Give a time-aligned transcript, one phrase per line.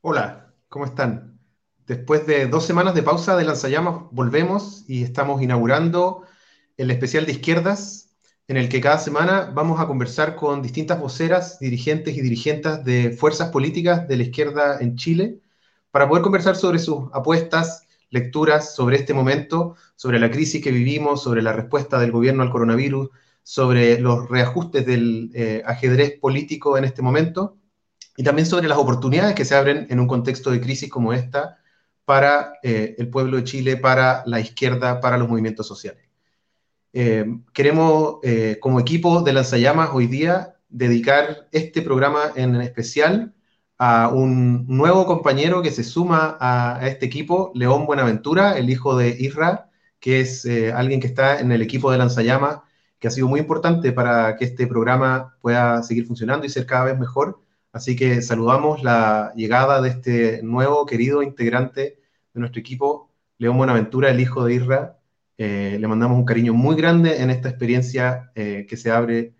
[0.00, 1.40] Hola, ¿cómo están?
[1.86, 6.22] Después de dos semanas de pausa de Lanzallamas, volvemos y estamos inaugurando
[6.76, 8.16] el especial de izquierdas,
[8.46, 13.10] en el que cada semana vamos a conversar con distintas voceras, dirigentes y dirigentes de
[13.10, 15.40] fuerzas políticas de la izquierda en Chile,
[15.90, 21.24] para poder conversar sobre sus apuestas, lecturas sobre este momento, sobre la crisis que vivimos,
[21.24, 23.10] sobre la respuesta del gobierno al coronavirus,
[23.42, 27.57] sobre los reajustes del eh, ajedrez político en este momento
[28.18, 31.58] y también sobre las oportunidades que se abren en un contexto de crisis como esta
[32.04, 36.02] para eh, el pueblo de Chile, para la izquierda, para los movimientos sociales.
[36.92, 38.16] Eh, queremos,
[38.60, 43.34] como equipo de Lanzallamas, hoy día dedicar este programa en especial
[43.78, 48.96] a un nuevo compañero que se suma a, a este equipo, León Buenaventura, el hijo
[48.96, 50.44] de Isra, que es
[50.74, 52.58] alguien que está en el equipo de Lanzallamas
[52.98, 56.86] que ha sido muy importante para que este programa pueda seguir funcionando y ser cada
[56.86, 57.40] vez mejor.
[57.78, 62.00] Así que saludamos la llegada de este nuevo querido integrante
[62.34, 64.98] de nuestro equipo, León Buenaventura, el hijo de Isra.
[65.36, 69.36] Eh, le mandamos un cariño muy grande en esta experiencia eh, que se abre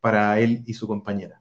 [0.00, 1.40] para él y su compañera.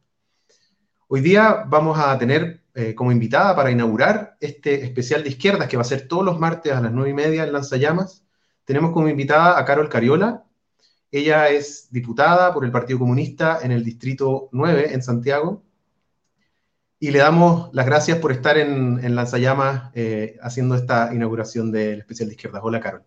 [1.10, 5.76] Hoy día vamos a tener eh, como invitada para inaugurar este especial de izquierdas que
[5.76, 8.24] va a ser todos los martes a las nueve y media en Lanzallamas.
[8.64, 10.46] Tenemos como invitada a Carol Cariola,
[11.12, 15.67] ella es diputada por el Partido Comunista en el Distrito 9 en Santiago.
[17.00, 22.00] Y le damos las gracias por estar en, en Lanzallamas eh, haciendo esta inauguración del
[22.00, 22.62] especial de izquierdas.
[22.64, 23.04] Hola, Carol.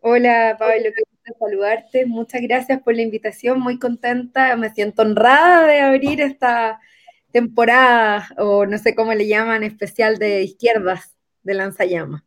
[0.00, 2.06] Hola, Pablo, qué gusto saludarte.
[2.06, 4.56] Muchas gracias por la invitación, muy contenta.
[4.56, 6.80] Me siento honrada de abrir esta
[7.32, 12.22] temporada, o no sé cómo le llaman, especial de izquierdas de Lanzallamas.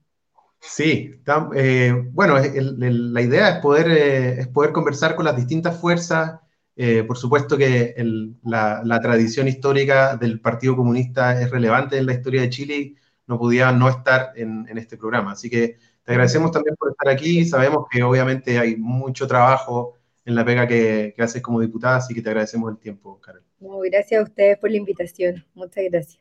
[0.60, 1.20] Sí,
[1.56, 6.40] eh, bueno, la idea es poder, eh, es poder conversar con las distintas fuerzas.
[6.76, 7.96] Eh, por supuesto que
[8.44, 12.96] la, tradición histórica del Partido Comunista es relevante en la historia de Chile y
[13.28, 15.34] no podía no estar en, este programa.
[15.34, 17.46] Así que te agradecemos también por estar aquí.
[17.46, 22.14] Sabemos que obviamente hay mucho trabajo en la pega que, que haces como diputada, así
[22.14, 23.44] que te agradecemos el tiempo, Carol.
[23.84, 25.46] gracias a ustedes por la invitación.
[25.54, 26.20] Muchas gracias.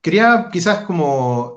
[0.00, 1.56] Quería quizás como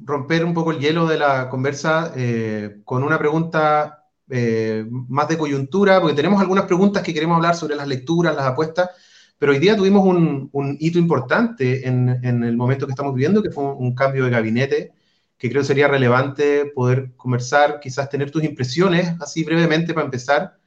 [0.00, 3.99] romper un poco el hielo de la conversa eh, con una pregunta
[4.30, 8.46] eh, más de coyuntura, porque tenemos algunas preguntas que queremos hablar sobre las lecturas, las
[8.46, 8.90] apuestas,
[9.38, 13.64] pero hoy día tuvimos un, hito importante en, el momento que estamos viviendo, que fue
[13.64, 14.92] un, cambio de gabinete,
[15.38, 20.58] que creo sería relevante poder conversar, quizás tener tus impresiones, así brevemente para empezar.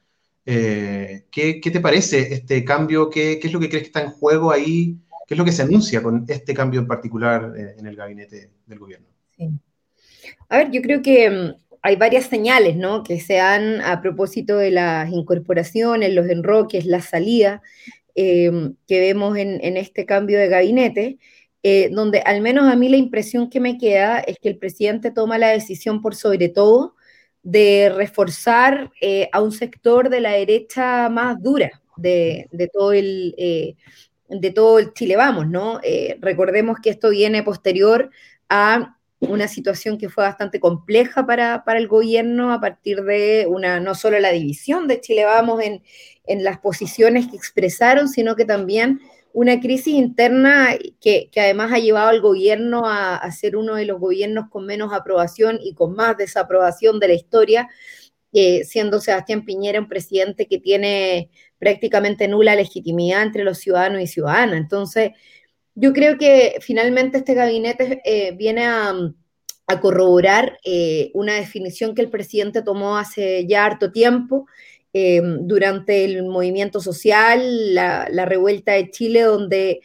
[0.44, 3.08] Eh, ¿qué, te parece este cambio?
[3.08, 4.98] ¿Qué, ¿Qué, es lo que crees que está en juego ahí?
[5.26, 8.78] ¿Qué es lo que se anuncia con este cambio en particular en el gabinete del
[8.78, 9.06] gobierno?
[10.48, 13.04] A ver, yo creo que mm, hay varias señales, ¿no?
[13.04, 17.60] Que se han, a propósito de las incorporaciones, los enroques, la salida
[18.14, 21.18] em, que vemos en, este cambio de gabinete,
[21.62, 25.10] eh, donde al menos a mí la impresión que me queda es que el presidente
[25.10, 26.94] toma la decisión por sobre todo
[27.42, 33.34] de reforzar eh, a un sector de la derecha más dura de, todo el...
[33.36, 33.76] Eh,
[34.30, 35.80] de todo el Chile Vamos, ¿no?
[36.20, 38.10] recordemos que esto viene posterior
[38.48, 43.94] a una situación que fue bastante compleja para, el gobierno a partir de una, no
[43.94, 45.82] solo la división de Chile Vamos en,
[46.42, 49.00] las posiciones que expresaron, sino que también
[49.32, 54.48] una crisis interna que, además ha llevado al gobierno a, ser uno de los gobiernos
[54.48, 57.68] con menos aprobación y con más desaprobación de la historia,
[58.32, 64.06] eh, siendo Sebastián Piñera un presidente que tiene prácticamente nula legitimidad entre los ciudadanos y
[64.06, 64.56] ciudadanas.
[64.56, 65.12] Entonces,
[65.74, 68.94] yo creo que finalmente este gabinete eh, viene a,
[69.80, 74.46] corroborar eh, una definición que el presidente tomó hace ya harto tiempo
[74.92, 79.80] eh, durante el movimiento social, la, revuelta de Chile, donde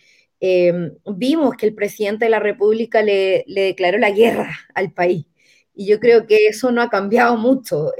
[1.15, 5.25] vimos que el presidente de la República le, declaró la guerra al país.
[5.73, 7.93] Y yo creo que eso no ha cambiado mucho,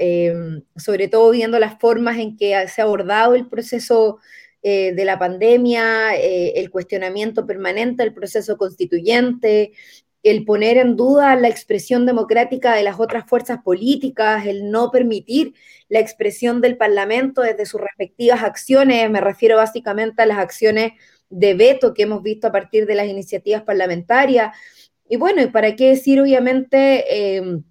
[0.76, 4.18] sobre todo viendo las formas en que se ha abordado el proceso
[4.62, 9.72] eh, de la pandemia, eh, el cuestionamiento permanente del proceso constituyente,
[10.22, 15.54] el poner en duda la expresión democrática de las otras fuerzas políticas, el no permitir
[15.88, 20.92] la expresión del Parlamento desde sus respectivas acciones, me refiero básicamente a las acciones
[21.30, 24.54] de veto que hemos visto a partir de las iniciativas parlamentarias.
[25.08, 27.62] Y bueno, y para qué decir obviamente em,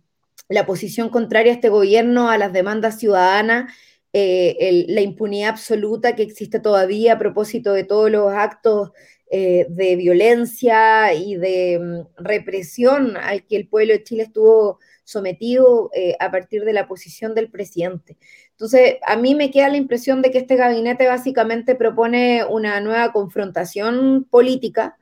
[0.47, 3.71] la posición contraria a este gobierno, a las demandas ciudadanas
[4.11, 8.89] eh, la impunidad absoluta que existe todavía a propósito de todos los actos
[9.29, 15.91] eh, de violencia y de mm, represión al que el pueblo de Chile estuvo sometido
[15.93, 18.17] eh, a partir de la posición del presidente.
[18.49, 23.11] Entonces, a mí me queda la impresión de que este gabinete básicamente propone una nueva
[23.11, 24.97] confrontación política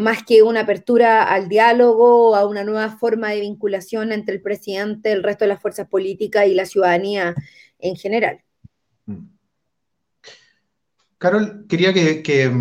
[0.00, 5.12] más que una apertura al diálogo, a una nueva forma de vinculación entre el presidente,
[5.12, 7.34] el resto de las fuerzas políticas y la ciudadanía
[7.78, 8.42] en general.
[9.06, 9.28] Mm.
[11.18, 12.52] Carol, quería que,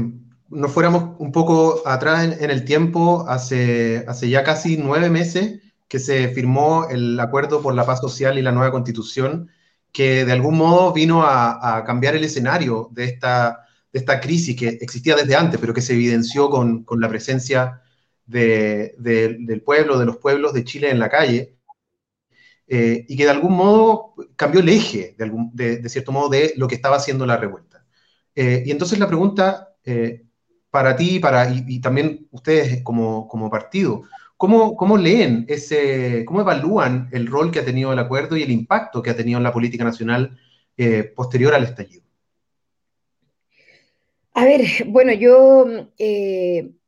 [0.49, 6.29] nos fuéramos un poco atrás en, el tiempo, hace, ya casi nueve meses que se
[6.29, 9.49] firmó el acuerdo por la paz social y la nueva constitución,
[9.91, 13.05] que de algún modo vino a cambiar el escenario de
[13.95, 17.81] esta crisis que existía desde antes, pero que se evidenció con, la presencia
[18.25, 21.55] de, del pueblo, de los pueblos de Chile en la calle,
[22.67, 26.53] eh, y que de algún modo cambió el eje, de, algún, de, cierto modo, de
[26.57, 27.85] lo que estaba haciendo la revuelta.
[28.33, 30.23] Eh, y entonces la pregunta eh,
[30.71, 34.03] para ti para, y, también ustedes como, como partido,
[34.35, 38.51] ¿cómo, ¿cómo, leen ese, cómo evalúan el rol que ha tenido el acuerdo y el
[38.51, 40.37] impacto que ha tenido en la política nacional
[41.15, 42.03] posterior al estallido?
[44.33, 45.65] A ver, bueno, yo,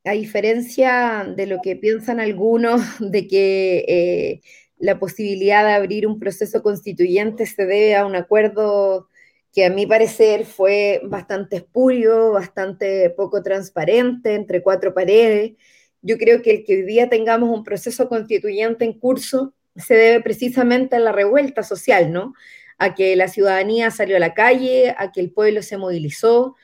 [0.04, 4.42] a diferencia de lo que piensan algunos, de que
[4.80, 9.08] la posibilidad de abrir un proceso constituyente se debe a un acuerdo
[9.54, 15.54] que a mi parecer fue bastante espurio, bastante poco transparente, entre cuatro paredes.
[16.02, 20.22] Yo creo que el que hoy día tengamos un proceso constituyente en curso se debe
[20.24, 22.34] precisamente a la revuelta social, ¿no?
[22.78, 26.56] A que la ciudadanía salió a la calle, a que el pueblo se movilizó,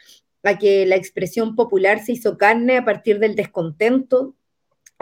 [0.43, 4.35] a que la expresión popular se hizo carne a partir del descontento,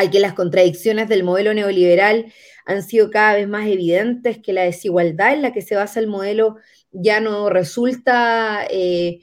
[0.01, 2.31] a que las contradicciones del modelo neoliberal
[2.65, 6.07] han sido cada vez más evidentes, que la desigualdad en la que se basa el
[6.07, 6.57] modelo
[6.91, 9.19] ya no resulta eh,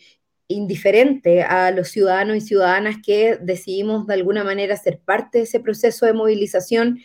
[0.49, 5.61] indiferente a los ciudadanos y ciudadanas que decidimos de alguna manera ser parte de ese
[5.61, 6.99] proceso de movilización.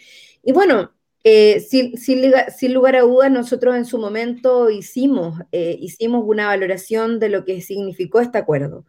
[0.43, 0.91] Y bueno,
[1.25, 7.29] eh, sin, lugar a dudas, nosotros en su momento hicimos, eh, hicimos una valoración de
[7.29, 8.85] lo que significó este acuerdo.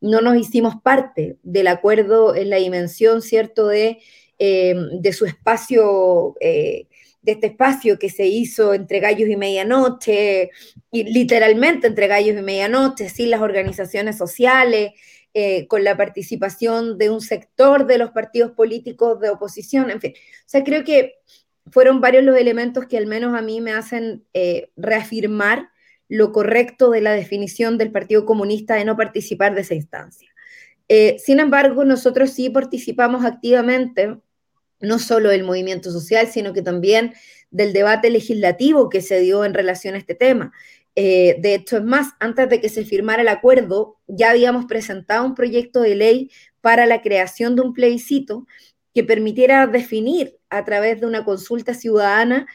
[0.00, 4.00] No nos hicimos parte del acuerdo en la dimensión, ¿cierto?, de,
[4.38, 6.86] eh, de su espacio, de
[7.24, 10.50] este espacio que se hizo entre gallos y medianoche,
[10.90, 14.92] y literalmente entre gallos y medianoche, sin las organizaciones sociales,
[15.68, 20.12] con la participación de un sector de los partidos políticos de oposición, en fin.
[20.16, 21.18] O sea, creo que
[21.70, 25.70] fueron varios los elementos que al menos a mí me hacen eh, reafirmar
[26.08, 30.30] lo correcto de la definición del Partido Comunista de no participar de esa instancia.
[30.88, 34.16] Eh, sin embargo, nosotros sí participamos activamente,
[34.80, 37.14] no solo del movimiento social, sino que también
[37.50, 40.52] del debate legislativo que se dio en relación a este tema.
[40.94, 45.24] Eh, de hecho, es más, antes de que se firmara el acuerdo, ya habíamos presentado
[45.24, 46.30] un proyecto de ley
[46.60, 48.46] para la creación de un plebiscito
[48.94, 52.46] que permitiera definir a través de una consulta ciudadana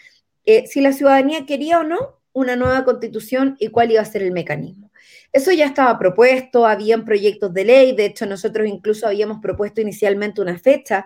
[0.45, 4.23] eh, si la ciudadanía quería o no una nueva constitución y cuál iba a ser
[4.23, 4.91] el mecanismo.
[5.31, 10.41] Eso ya estaba propuesto, habían proyectos de ley, de hecho nosotros incluso habíamos propuesto inicialmente
[10.41, 11.05] una fecha,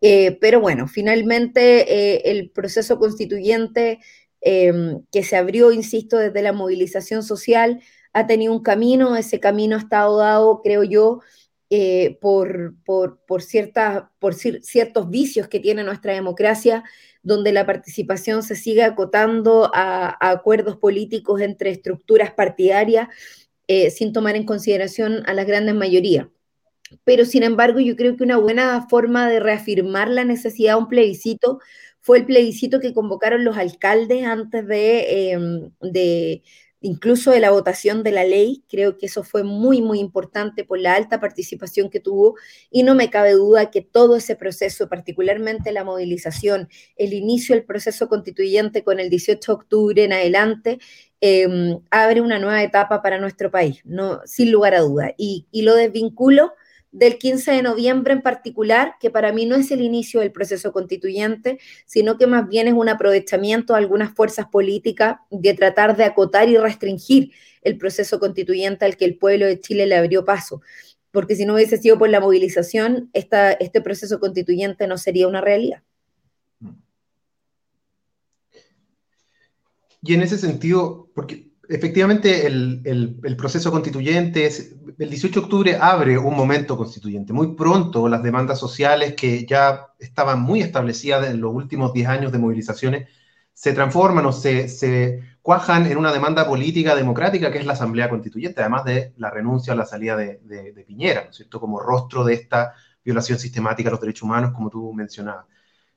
[0.00, 4.00] eh, pero bueno, finalmente eh, el proceso constituyente
[4.40, 7.80] em, que se abrió, insisto, desde la movilización social,
[8.12, 11.20] ha tenido un camino, ese camino ha estado dado, creo yo,
[11.70, 16.84] eh, por, por, por, ciertos vicios que tiene nuestra democracia,
[17.22, 23.08] donde la participación se sigue acotando a, acuerdos políticos entre estructuras partidarias
[23.90, 26.30] sin tomar en consideración a la grandes mayoría.
[27.04, 30.88] Pero sin embargo, yo creo que una buena forma de reafirmar la necesidad de un
[30.88, 31.58] plebiscito
[32.00, 36.42] fue el plebiscito que convocaron los alcaldes antes de, em, de,
[36.80, 38.62] incluso de la votación de la ley.
[38.68, 42.36] Creo que eso fue muy, muy importante por la alta participación que tuvo
[42.70, 47.64] y no me cabe duda que todo ese proceso, particularmente la movilización, el inicio del
[47.64, 50.78] proceso constituyente con el 18 de octubre en adelante,
[51.20, 55.12] em, abre una nueva etapa para nuestro país, no, sin lugar a duda.
[55.18, 56.52] Y, y lo desvinculo
[56.96, 60.72] del 15 de noviembre en particular, que para mí no es el inicio del proceso
[60.72, 66.04] constituyente, sino que más bien es un aprovechamiento de algunas fuerzas políticas de tratar de
[66.04, 70.62] acotar y restringir el proceso constituyente al que el pueblo de Chile le abrió paso.
[71.10, 75.42] Porque si no hubiese sido por la movilización, esta, este proceso constituyente no sería una
[75.42, 75.82] realidad.
[80.00, 82.82] Y en ese sentido, porque efectivamente el,
[83.22, 84.50] el, proceso constituyente,
[84.98, 87.32] el 18 de octubre abre un momento constituyente.
[87.32, 92.32] Muy pronto las demandas sociales que ya estaban muy establecidas en los últimos 10 años
[92.32, 93.08] de movilizaciones
[93.52, 98.10] se transforman o se, se, cuajan en una demanda política democrática que es la Asamblea
[98.10, 101.80] Constituyente, además de la renuncia a la salida de, de, Piñera, ¿no es cierto?, como
[101.80, 105.46] rostro de esta violación sistemática de los derechos humanos, como tú mencionabas.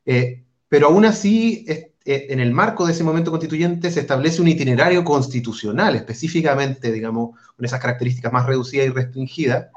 [0.05, 4.48] Eh, pero aún así, eh, en el marco de ese momento constituyente se establece un
[4.48, 9.68] itinerario constitucional, específicamente, digamos, con esas características más reducidas y restringidas,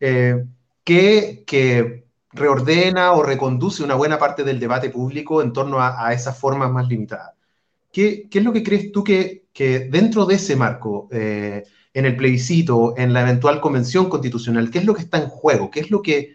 [0.00, 0.44] eh,
[0.84, 2.02] que,
[2.34, 6.88] reordena o reconduce una buena parte del debate público en torno a, esas formas más
[6.88, 7.34] limitadas.
[7.92, 9.44] ¿Qué, es lo que crees tú que,
[9.90, 11.64] dentro de ese marco, eh,
[11.94, 15.70] en el plebiscito, en la eventual convención constitucional, qué es lo que está en juego?
[15.70, 16.34] ¿Qué es lo que,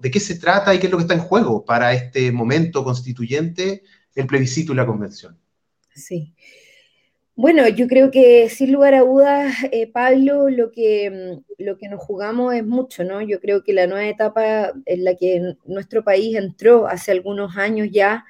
[0.00, 2.82] ¿De qué se trata y qué es lo que está en juego para este momento
[2.82, 3.82] constituyente,
[4.14, 5.38] el plebiscito y la convención?
[5.94, 6.34] Sí.
[7.38, 11.88] Bueno, yo creo que sin lugar a dudas, eh, Pablo, lo que, mm, lo que
[11.90, 13.20] nos jugamos es mucho, ¿no?
[13.20, 17.88] Yo creo que la nueva etapa en la que nuestro país entró hace algunos años
[17.92, 18.24] ya,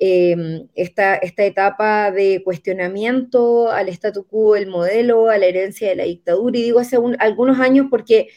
[0.00, 5.96] em, esta, esta etapa de cuestionamiento al statu quo, el modelo, a la herencia de
[5.96, 8.28] la dictadura, y digo hace algunos años porque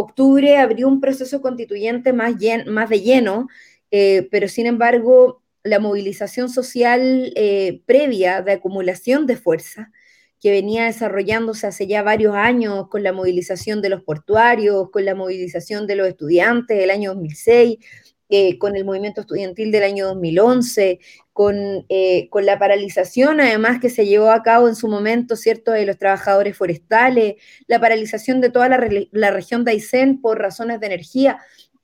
[0.00, 2.34] octubre abrió un proceso constituyente más,
[2.66, 3.48] más de lleno,
[3.90, 9.92] eh, pero sin embargo la movilización social eh, previa de acumulación de fuerza
[10.40, 15.14] que venía desarrollándose hace ya varios años con la movilización de los portuarios, con la
[15.14, 17.78] movilización de los estudiantes del año 2006,
[18.30, 21.00] eh, con el movimiento estudiantil del año 2011,
[21.40, 25.72] con, eh, con, la paralización además que se llevó a cabo en su momento, ¿cierto?,
[25.72, 28.78] de los trabajadores forestales, la paralización de toda la,
[29.10, 31.38] la región de Aysén por razones de energía,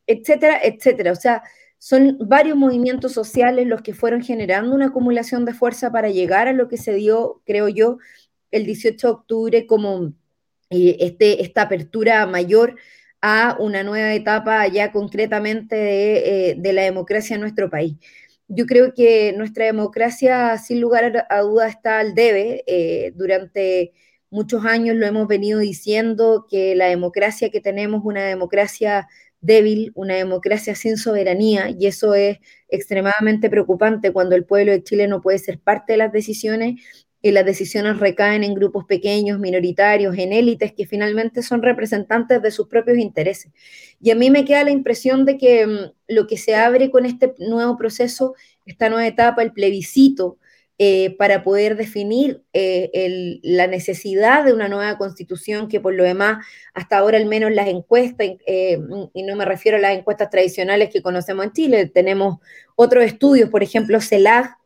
[0.07, 1.11] etcétera, etcétera.
[1.11, 1.43] O sea,
[1.79, 6.53] son varios movimientos sociales los que fueron generando una acumulación de fuerza para llegar a
[6.53, 7.97] lo que se dio, creo yo,
[8.51, 10.13] el 18 de octubre como
[10.69, 12.77] eh, este, esta apertura mayor
[13.23, 17.97] a una nueva etapa ya concretamente de, eh, la democracia en nuestro país.
[18.49, 22.63] Yo creo que nuestra democracia, sin lugar a duda, está al debe.
[22.67, 23.93] Eh, durante
[24.31, 29.09] muchos años lo hemos venido diciendo que la democracia que tenemos, una democracia
[29.41, 32.39] débil, una democracia sin soberanía, y eso es
[32.69, 36.81] extremadamente preocupante cuando el pueblo de Chile no puede ser parte de las decisiones
[37.23, 42.51] y las decisiones recaen en grupos pequeños, minoritarios, en élites que finalmente son representantes de
[42.51, 43.53] sus propios intereses.
[44.01, 47.07] Y a mí me queda la impresión de que mm, lo que se abre con
[47.07, 50.39] este nuevo proceso, esta nueva etapa, el plebiscito,
[50.79, 56.45] eh, para poder definir eh, la necesidad de una nueva constitución que por lo demás,
[56.75, 58.79] hasta ahora al menos las encuestas, eh,
[59.15, 62.41] y no me refiero a las encuestas tradicionales que conocemos en Chile, tenemos
[62.75, 64.59] otros estudios, por ejemplo, CELAG,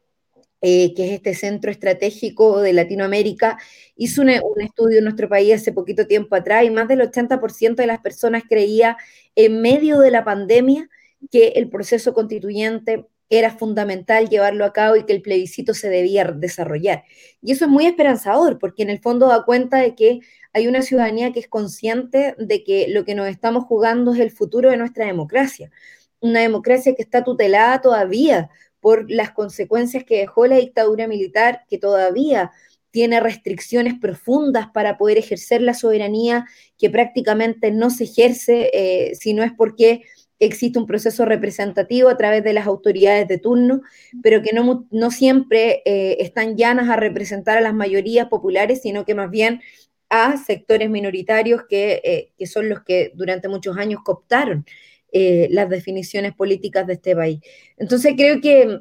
[0.61, 3.59] que es este centro estratégico de Latinoamérica,
[3.97, 7.77] hizo un, un, estudio en nuestro país hace poquito tiempo atrás y más del 80%
[7.77, 8.97] de las personas creía
[9.35, 10.89] en medio de la pandemia
[11.31, 16.25] que el proceso constituyente era fundamental llevarlo a cabo y que el plebiscito se debía
[16.25, 17.05] desarrollar.
[17.41, 20.21] Y eso es muy esperanzador, porque en el fondo da cuenta de que
[20.53, 24.33] hay una ciudadanía que es consciente de que lo que nos estamos jugando es el
[24.33, 25.71] futuro de nuestra democracia.
[26.19, 31.79] Una democracia que está tutelada todavía por las consecuencias que dejó la dictadura militar, que
[31.79, 32.51] todavía
[32.91, 36.47] tiene restricciones profundas para poder ejercer la soberanía,
[36.79, 40.03] que prácticamente no se ejerce eh, si no es porque
[40.41, 43.83] existe un proceso representativo a través de las autoridades de turno,
[44.23, 49.15] pero que no, siempre eh, están llanas a representar a las mayorías populares, sino que
[49.15, 49.61] más bien
[50.09, 54.65] a sectores minoritarios que, eh, que son los que durante muchos años cooptaron
[55.13, 57.41] eh, las definiciones políticas de este país.
[57.77, 58.81] Entonces creo que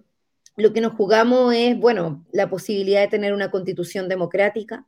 [0.57, 4.85] lo que nos jugamos es, bueno, la posibilidad de tener una constitución democrática,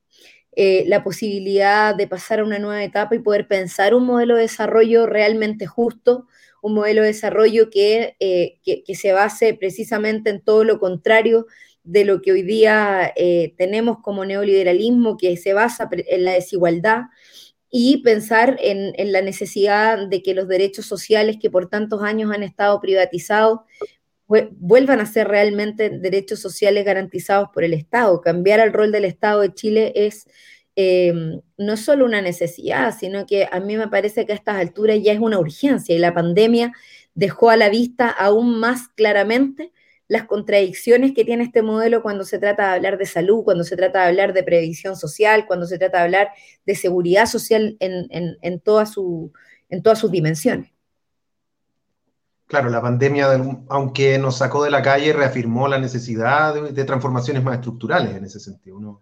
[0.54, 5.06] la posibilidad de pasar a una nueva etapa y poder pensar un modelo de desarrollo
[5.06, 6.28] realmente justo,
[6.62, 11.48] un modelo de desarrollo eh, que, que, se base precisamente en todo lo contrario
[11.84, 17.06] de lo que hoy día eh, tenemos como neoliberalismo, que se basa en la desigualdad,
[17.72, 22.32] y pensar en, en, la necesidad de que los derechos sociales que por tantos años
[22.32, 23.62] han estado privatizados
[24.28, 28.22] vuelvan a ser realmente derechos sociales garantizados por el Estado.
[28.22, 30.25] Cambiar el rol del Estado de Chile es
[30.75, 35.00] Em, no solo una necesidad, sino que a mí me parece que a estas alturas
[35.04, 36.72] ya es una urgencia y la pandemia
[37.13, 39.74] dejó a la vista aún más claramente
[40.12, 43.77] las contradicciones que tiene este modelo cuando se trata de hablar de salud, cuando se
[43.77, 46.32] trata de hablar de previsión social, cuando se trata de hablar
[46.65, 50.70] de seguridad social en, en, todas sus dimensiones.
[52.46, 57.41] Claro, la pandemia, aunque nos sacó de la calle, reafirmó la necesidad de, de transformaciones
[57.41, 58.82] más estructurales en ese sentido.
[58.82, 59.01] ¿no?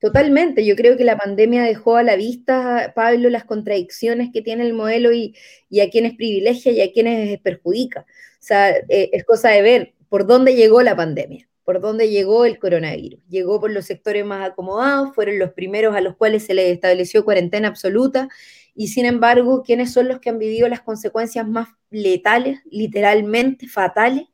[0.00, 4.66] Totalmente, yo creo que la pandemia dejó a la vista, Pablo, las contradicciones que tiene
[4.66, 5.36] el modelo y,
[5.80, 8.00] a quienes privilegia y a quienes perjudica.
[8.00, 12.44] O sea, eh, es cosa de ver por dónde llegó la pandemia, por dónde llegó
[12.44, 13.24] el coronavirus.
[13.30, 17.24] Llegó por los sectores más acomodados, fueron los primeros a los cuales se les estableció
[17.24, 18.28] cuarentena absoluta
[18.74, 24.24] y sin embargo, ¿quiénes son los que han vivido las consecuencias más letales, literalmente fatales?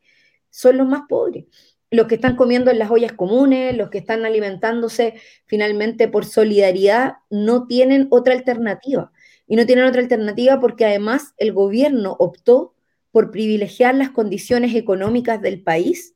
[0.50, 1.44] Son los más pobres
[1.90, 5.14] los que están comiendo en las ollas comunes, los que están alimentándose
[5.46, 9.12] finalmente por solidaridad, no tienen otra alternativa.
[9.48, 12.74] Y no tienen otra alternativa porque además el gobierno optó
[13.16, 16.14] por privilegiar las condiciones económicas del país,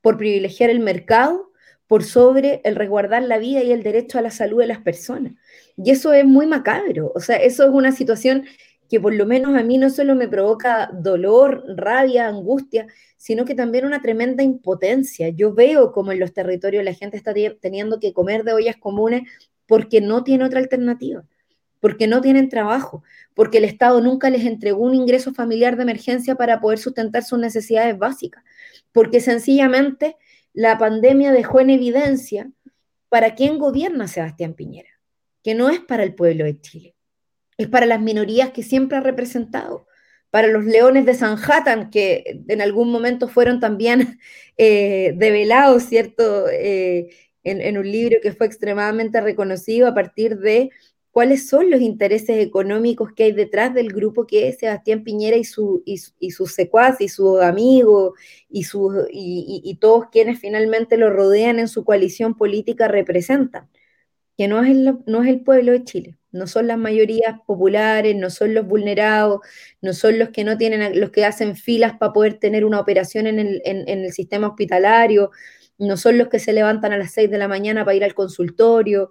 [0.00, 1.52] por privilegiar el mercado,
[1.86, 5.34] por sobre el resguardar la vida y el derecho a la salud de las personas.
[5.76, 8.44] Y eso es muy macabro, o sea, eso es una situación
[8.90, 13.54] que por lo menos a mí no solo me provoca dolor, rabia, angustia, sino que
[13.54, 15.28] también una tremenda impotencia.
[15.28, 19.30] Yo veo como en los territorios la gente está teniendo que comer de ollas comunes
[19.68, 21.22] porque no tiene otra alternativa
[21.82, 23.02] porque no tienen trabajo,
[23.34, 27.40] porque el Estado nunca les entregó un ingreso familiar de emergencia para poder sustentar sus
[27.40, 28.44] necesidades básicas,
[28.92, 30.16] porque sencillamente
[30.52, 32.48] la pandemia dejó en evidencia
[33.08, 34.90] para quién gobierna Sebastián Piñera,
[35.42, 36.94] que no es para el pueblo de Chile,
[37.58, 39.88] es para las minorías que siempre ha representado,
[40.30, 44.20] para los leones de Sanhattan, que en algún momento fueron también
[44.56, 46.48] eh, develados, ¿cierto?
[46.48, 47.08] Eh,
[47.44, 50.70] en un libro que fue extremadamente reconocido a partir de
[51.12, 55.44] cuáles son los intereses económicos que hay detrás del grupo que es Sebastián Piñera y,
[55.44, 55.98] su, y,
[56.30, 58.14] sus secuaces y sus amigos
[58.48, 58.64] y,
[59.62, 63.68] y, todos quienes finalmente lo rodean en su coalición política representan,
[64.38, 68.16] que no es, el, no es el pueblo de Chile, no son las mayorías populares,
[68.16, 69.40] no son los vulnerados,
[69.82, 73.26] no son los que no tienen, los que hacen filas para poder tener una operación
[73.26, 75.30] en el, en el sistema hospitalario,
[75.76, 78.14] no son los que se levantan a las 6 de la mañana para ir al
[78.14, 79.10] consultorio,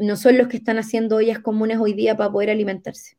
[0.00, 3.16] no son los que están haciendo ollas comunes hoy día para poder alimentarse.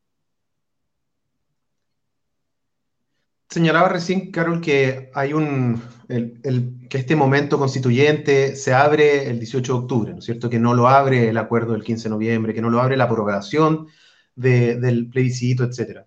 [3.50, 9.80] Señalaba recién, Carol, que hay un que este momento constituyente se abre el 18 de
[9.80, 10.50] octubre, ¿no es cierto?
[10.50, 13.06] Que no lo abre el acuerdo del 15 de noviembre, que no lo abre la
[13.06, 13.88] aprobación
[14.36, 16.02] del plebiscito, etc.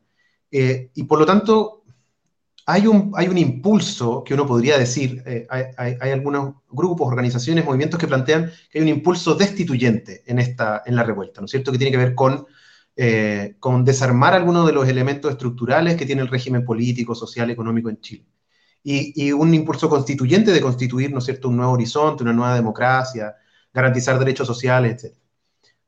[0.51, 1.84] Eh, y por lo tanto,
[2.67, 8.01] hay un, hay un impulso que uno podría decir, eh, hay, algunos grupos, organizaciones, movimientos
[8.01, 11.71] que plantean que hay un impulso destituyente en, esta, en la revuelta, ¿no es cierto?
[11.71, 12.47] Que tiene que ver con,
[12.97, 17.91] eh, con desarmar algunos de los elementos estructurales que tiene el régimen político, social, económico
[17.91, 18.27] en Chile.
[18.83, 22.55] Y, y, un impulso constituyente de constituir, ¿no es cierto?, un nuevo horizonte, una nueva
[22.55, 23.35] democracia,
[23.73, 25.17] garantizar derechos sociales, etc.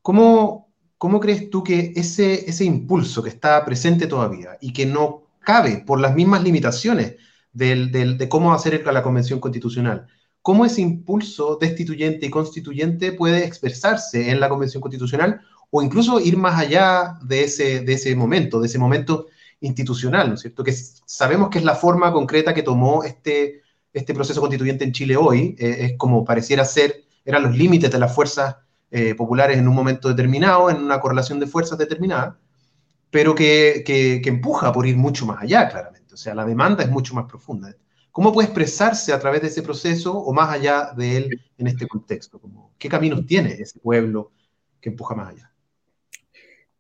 [0.03, 5.26] ¿Cómo, cómo crees tú que ese, ese impulso que está presente todavía y que no
[5.47, 7.15] cabe por las mismas limitaciones
[7.53, 10.09] de cómo hacer la convención constitucional.
[10.43, 16.37] ¿Cómo ese impulso destituyente y constituyente puede expresarse en la convención constitucional o incluso ir
[16.37, 19.27] más allá de ese, de ese momento, de ese momento
[19.61, 20.65] institucional, ¿no es cierto?
[20.65, 25.17] Que sabemos que es la forma concreta que tomó este, este proceso constituyente en Chile
[25.17, 28.57] hoy, eh, es como pareciera ser, eran los límites de las fuerzas
[28.91, 32.39] eh, populares en un momento determinado, en una correlación de fuerzas determinada,
[33.17, 36.13] pero que, que, empuja por ir mucho más allá, claramente.
[36.13, 37.75] O sea, la demanda es mucho más profunda.
[38.13, 41.87] ¿Cómo puede expresarse a través de ese proceso o más allá de él en este
[41.87, 42.39] contexto?
[42.77, 44.33] ¿Qué caminos tiene ese pueblo
[44.83, 45.51] que empuja más allá?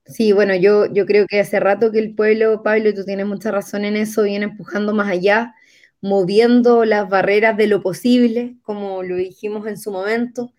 [0.04, 3.24] Sí, bueno, yo, yo creo que hace rato que el pueblo, Pablo, y tú tienes
[3.24, 5.54] mucha razón en eso, viene empujando más allá,
[6.02, 10.52] moviendo las barreras de lo posible, como lo dijimos en su momento.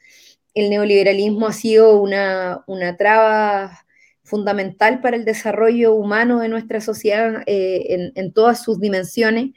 [0.55, 3.85] El neoliberalismo ha sido una, una traba
[4.27, 9.51] fundamental para el desarrollo humano de nuestra sociedad eh, en, todas sus dimensiones.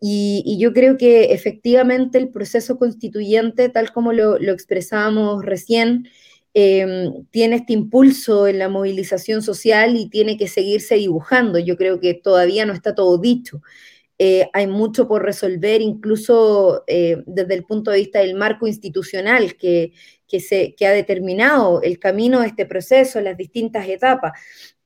[0.00, 6.08] Y, yo creo que efectivamente el proceso constituyente, tal como lo, expresábamos recién,
[6.54, 11.58] em, tiene este impulso en la movilización social y tiene que seguirse dibujando.
[11.58, 13.62] Yo creo que todavía no está todo dicho.
[14.18, 19.56] Eh, hay mucho por resolver, incluso eh, desde el punto de vista del marco institucional
[19.56, 19.92] que,
[20.40, 24.32] que, ha determinado el camino de este proceso, las distintas etapas.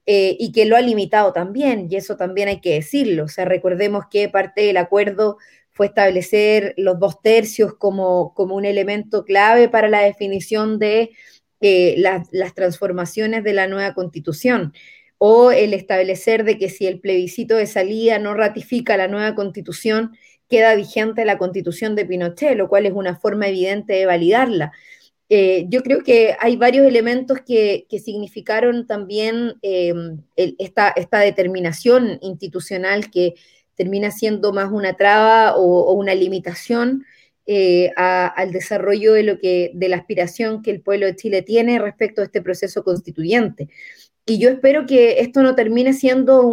[0.09, 3.25] Eh, y que lo ha limitado también, y eso también hay que decirlo.
[3.25, 5.37] O sea, recordemos que parte del acuerdo
[5.73, 11.11] fue establecer los dos tercios como, como un elemento clave para la definición de
[11.61, 14.73] las, las transformaciones de la nueva constitución
[15.19, 20.13] o el establecer de que si el plebiscito de salida no ratifica la nueva constitución,
[20.49, 24.73] queda vigente la constitución de Pinochet, lo cual es una forma evidente de validarla.
[25.29, 33.35] Eh, yo creo que hay varios elementos que, significaron también esta, esta, determinación institucional que
[33.77, 37.05] termina siendo más una traba o, una limitación
[37.47, 41.79] eh, al desarrollo de, lo que, de la aspiración que el pueblo de Chile tiene
[41.79, 43.69] respecto a este proceso constituyente.
[44.25, 46.45] Y yo espero que esto no termine siendo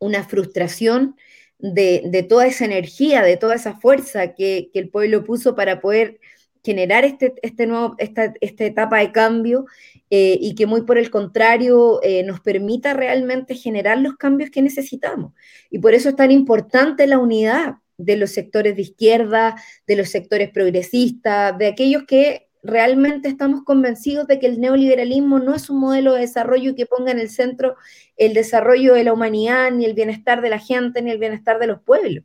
[0.00, 1.14] una frustración
[1.58, 6.18] de, toda esa energía, de toda esa fuerza que, el pueblo puso para poder
[6.66, 9.66] generar este, este nuevo, esta, etapa de cambio
[10.10, 14.62] eh, y que muy por el contrario eh, nos permita realmente generar los cambios que
[14.62, 15.32] necesitamos.
[15.70, 19.54] Y por eso es tan importante la unidad de los sectores de izquierda,
[19.86, 25.54] de los sectores progresistas, de aquellos que realmente estamos convencidos de que el neoliberalismo no
[25.54, 27.76] es un modelo de desarrollo que ponga en el centro
[28.16, 31.68] el desarrollo de la humanidad, ni el bienestar de la gente, ni el bienestar de
[31.68, 32.24] los pueblos,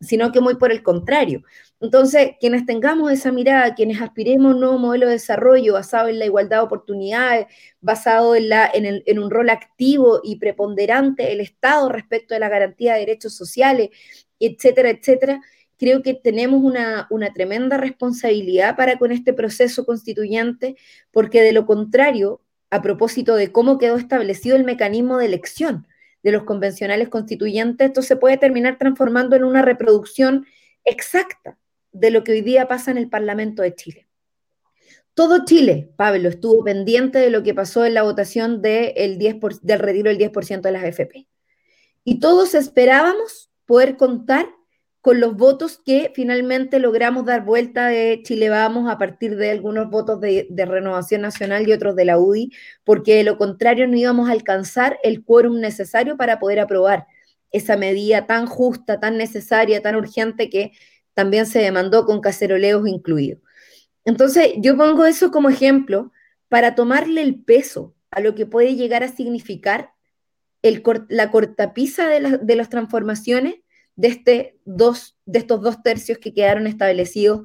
[0.00, 1.42] sino que muy por el contrario.
[1.80, 6.18] Entonces, quienes tengamos esa mirada, quienes aspiremos a un nuevo modelo de desarrollo basado en
[6.18, 7.46] la igualdad de oportunidades,
[7.80, 12.50] basado en, la, en, en un rol activo y preponderante del Estado respecto de la
[12.50, 13.90] garantía de derechos sociales,
[14.38, 15.40] etcétera, etcétera,
[15.80, 20.76] creo que tenemos una, tremenda responsabilidad para con este proceso constituyente,
[21.10, 25.86] porque de lo contrario, a propósito de cómo quedó establecido el mecanismo de elección
[26.22, 30.44] de los convencionales constituyentes, esto se puede terminar transformando en una reproducción
[30.84, 31.56] exacta
[31.92, 34.08] de lo que hoy día pasa en el Parlamento de Chile.
[35.14, 39.78] Todo Chile, Pablo, estuvo pendiente de lo que pasó en la votación del 10 del
[39.78, 41.26] retiro del 10% de las AFP.
[42.04, 44.48] Y todos esperábamos poder contar
[45.00, 49.88] con los votos que finalmente logramos dar vuelta de Chile Vamos a partir de algunos
[49.90, 52.52] votos de, Renovación Nacional y otros de la UDI,
[52.84, 57.06] porque de lo contrario no íbamos a alcanzar el quórum necesario para poder aprobar
[57.50, 60.72] esa medida tan justa, tan necesaria, tan urgente que
[61.20, 63.42] también se demandó con caceroleos incluidos.
[64.06, 66.12] Entonces, yo pongo eso como ejemplo
[66.48, 69.90] para tomarle el peso a lo que puede llegar a significar
[70.62, 73.56] la cortapisa de, de las transformaciones
[73.96, 77.42] de, este dos, de estos dos tercios que quedaron establecidos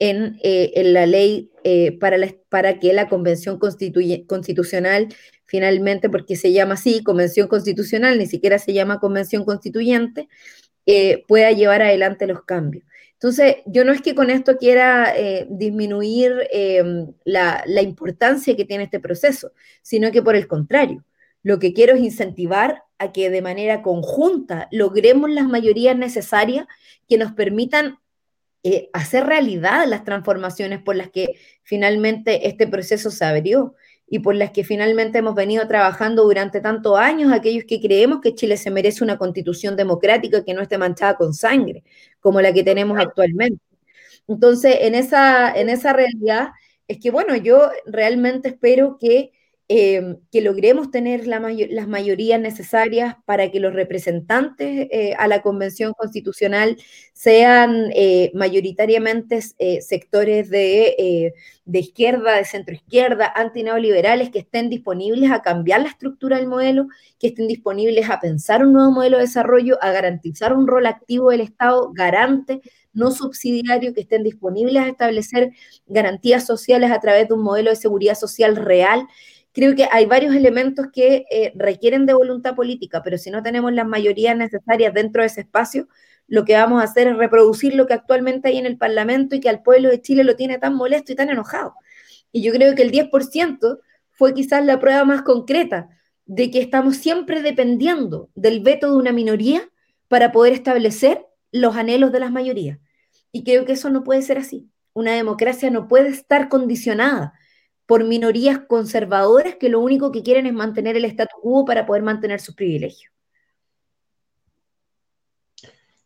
[0.00, 2.16] en, eh, la ley eh, para,
[2.48, 8.72] para que la Convención Constitucional finalmente, porque se llama así, Convención Constitucional, ni siquiera se
[8.72, 10.28] llama Convención Constituyente,
[10.86, 12.84] eh, pueda llevar adelante los cambios.
[13.22, 15.14] Entonces, yo no es que con esto quiera
[15.48, 16.48] disminuir
[17.24, 21.04] la, la importancia que tiene este proceso, sino que por el contrario,
[21.44, 26.66] lo que quiero es incentivar a que de manera conjunta logremos las mayorías necesarias
[27.08, 27.98] que nos permitan
[28.64, 33.74] eh, hacer realidad las transformaciones por las que finalmente este proceso se abrió
[34.12, 38.34] y por las que finalmente hemos venido trabajando durante tantos años, aquellos que creemos que
[38.34, 41.82] Chile se merece una constitución democrática que no esté manchada con sangre,
[42.20, 43.64] como la que tenemos actualmente.
[44.28, 46.48] Entonces, en esa, en esa realidad
[46.88, 49.32] es que, bueno, yo realmente espero que
[49.74, 55.94] Em, que logremos tener las mayorías necesarias para que los representantes eh, a la Convención
[55.94, 56.76] Constitucional
[57.14, 61.32] sean eh, mayoritariamente eh, sectores de,
[61.64, 66.88] de, izquierda, de centro izquierda, antineoliberales, que estén disponibles a cambiar la estructura del modelo,
[67.18, 71.30] que estén disponibles a pensar un nuevo modelo de desarrollo, a garantizar un rol activo
[71.30, 72.60] del Estado garante
[72.92, 75.52] no subsidiario, que estén disponibles a establecer
[75.86, 79.08] garantías sociales a través de un modelo de seguridad social real
[79.52, 83.72] creo que hay varios elementos que eh, requieren de voluntad política, pero si no tenemos
[83.72, 85.88] las mayorías necesarias dentro de ese espacio,
[86.26, 89.40] lo que vamos a hacer es reproducir lo que actualmente hay en el Parlamento y
[89.40, 91.74] que al pueblo de Chile lo tiene tan molesto y tan enojado.
[92.32, 95.90] Y yo creo que el 10% fue quizás la prueba más concreta
[96.24, 99.68] de que estamos siempre dependiendo del veto de una minoría
[100.08, 102.78] para poder establecer los anhelos de las mayorías.
[103.32, 104.70] Y creo que eso no puede ser así.
[104.94, 107.34] Una democracia no puede estar condicionada
[107.92, 112.02] por minorías conservadoras que lo único que quieren es mantener el statu quo para poder
[112.02, 113.12] mantener sus privilegios.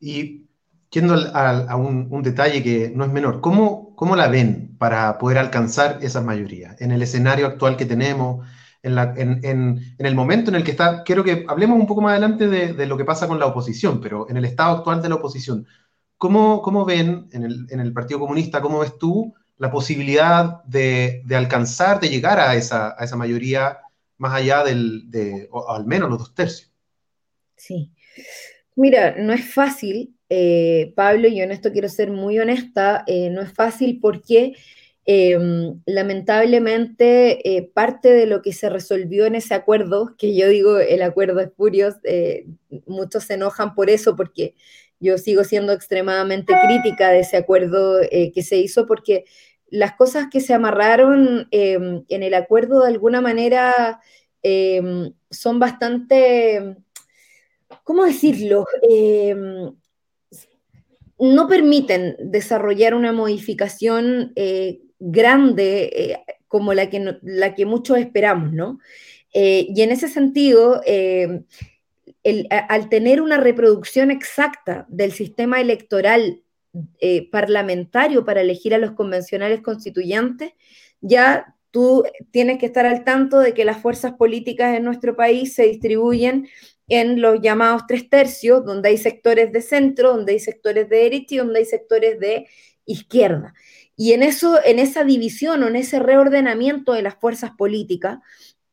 [0.01, 0.49] Y
[0.91, 6.01] yendo a, un, detalle que no es menor, ¿cómo, ¿cómo, la ven para poder alcanzar
[6.03, 8.45] esas mayorías en el escenario actual que tenemos?
[8.83, 12.87] En, el momento en el que está, quiero que hablemos un poco más adelante de,
[12.87, 15.65] lo que pasa con la oposición, pero en el estado actual de la oposición,
[16.19, 21.23] ¿cómo, cómo ven en el, en el Partido Comunista, cómo ves tú la posibilidad de,
[21.31, 23.79] alcanzar, de llegar a esa, a esa mayoría
[24.19, 26.71] más allá del, de, o al menos los dos tercios.
[27.57, 27.91] Sí.
[28.75, 33.41] Mira, no es fácil, eh, Pablo, y en esto quiero ser muy honesta, eh, no
[33.41, 34.55] es fácil porque
[35.07, 40.79] em, lamentablemente eh, parte de lo que se resolvió en ese acuerdo, que yo digo
[40.79, 41.99] el acuerdo es furioso,
[42.87, 44.55] muchos se enojan por eso porque
[45.01, 49.25] yo sigo siendo extremadamente crítica de ese acuerdo que se hizo porque
[49.71, 54.01] las cosas que se amarraron em, en el acuerdo de alguna manera
[54.43, 56.77] em, son bastante,
[57.83, 58.65] ¿cómo decirlo?
[58.89, 59.73] Em,
[61.19, 68.53] no permiten desarrollar una modificación eh, grande eh, como la que, la que muchos esperamos,
[68.53, 68.79] ¿no?
[69.33, 70.81] Eh, y en ese sentido,
[72.51, 76.43] al tener una reproducción exacta del sistema electoral
[77.01, 80.53] eh, parlamentario para elegir a los convencionales constituyentes,
[81.01, 85.55] ya tú tienes que estar al tanto de que las fuerzas políticas en nuestro país
[85.55, 86.49] se distribuyen
[86.89, 91.35] en los llamados tres tercios, donde hay sectores de centro, donde hay sectores de derecha
[91.35, 92.47] y donde hay sectores de
[92.85, 93.55] izquierda.
[93.97, 98.19] Y en, eso, en esa división o en ese reordenamiento de las fuerzas políticas,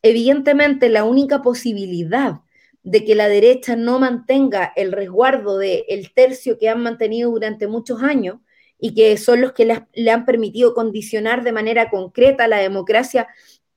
[0.02, 2.42] evidentemente la única posibilidad
[2.84, 7.68] de que la derecha no mantenga el resguardo del el tercio que han mantenido durante
[7.68, 8.40] muchos años
[8.78, 13.28] y que son los que le, han permitido condicionar de manera concreta la democracia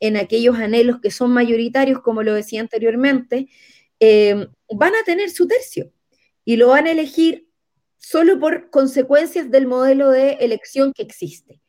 [0.01, 3.49] en aquellos anhelos que son mayoritarios, como lo decía anteriormente,
[4.01, 5.92] eh, van a tener su tercio
[6.45, 7.49] y lo van a elegir
[7.99, 11.61] solo por consecuencias del modelo de elección que existe.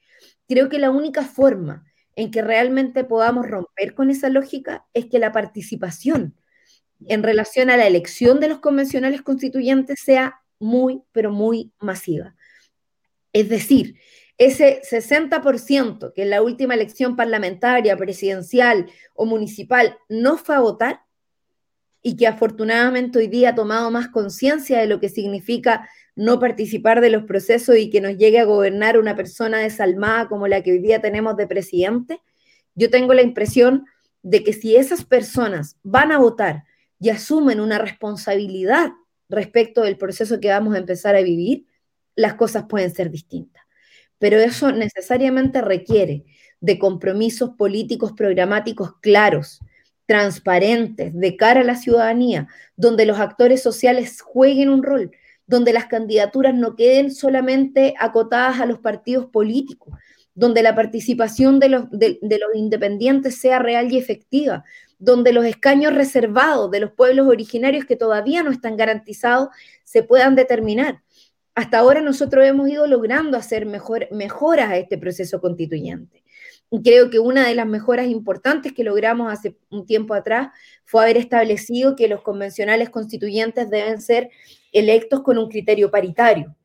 [0.47, 5.19] Creo que la única forma en que realmente podamos romper con esa lógica es que
[5.19, 6.35] la participación
[7.05, 12.35] en relación a la elección de los convencionales constituyentes sea muy, pero muy masiva.
[13.33, 13.95] Es decir,
[14.37, 21.01] ese 60% que en la última elección parlamentaria, presidencial o municipal no fue a votar
[22.01, 27.01] y que afortunadamente hoy día ha tomado más conciencia de lo que significa no participar
[27.01, 30.71] de los procesos y que nos llegue a gobernar una persona desalmada como la que
[30.71, 32.21] hoy día tenemos de presidente,
[32.75, 33.85] yo tengo la impresión
[34.21, 36.63] de que si esas personas van a votar
[36.99, 38.91] y asumen una responsabilidad
[39.29, 41.65] respecto del proceso que vamos a empezar a vivir,
[42.15, 43.63] las cosas pueden ser distintas.
[44.19, 46.25] Pero eso necesariamente requiere
[46.59, 49.59] de compromisos políticos programáticos claros,
[50.07, 55.11] transparentes, de cara a la ciudadanía, donde los actores sociales jueguen un rol,
[55.45, 59.93] donde las candidaturas no queden solamente acotadas a los partidos políticos,
[60.37, 64.63] donde la participación de los, de los independientes sea real y efectiva,
[64.99, 69.49] donde los escaños reservados de los pueblos originarios que todavía no están garantizados
[69.83, 71.01] se puedan determinar.
[71.55, 76.23] Hasta ahora nosotros hemos ido logrando hacer mejor, mejoras a este proceso constituyente.
[76.83, 80.49] Creo que una de las mejoras importantes que logramos hace un tiempo atrás
[80.85, 84.29] fue haber establecido que los convencionales constituyentes deben ser
[84.71, 86.55] electos con un criterio paritario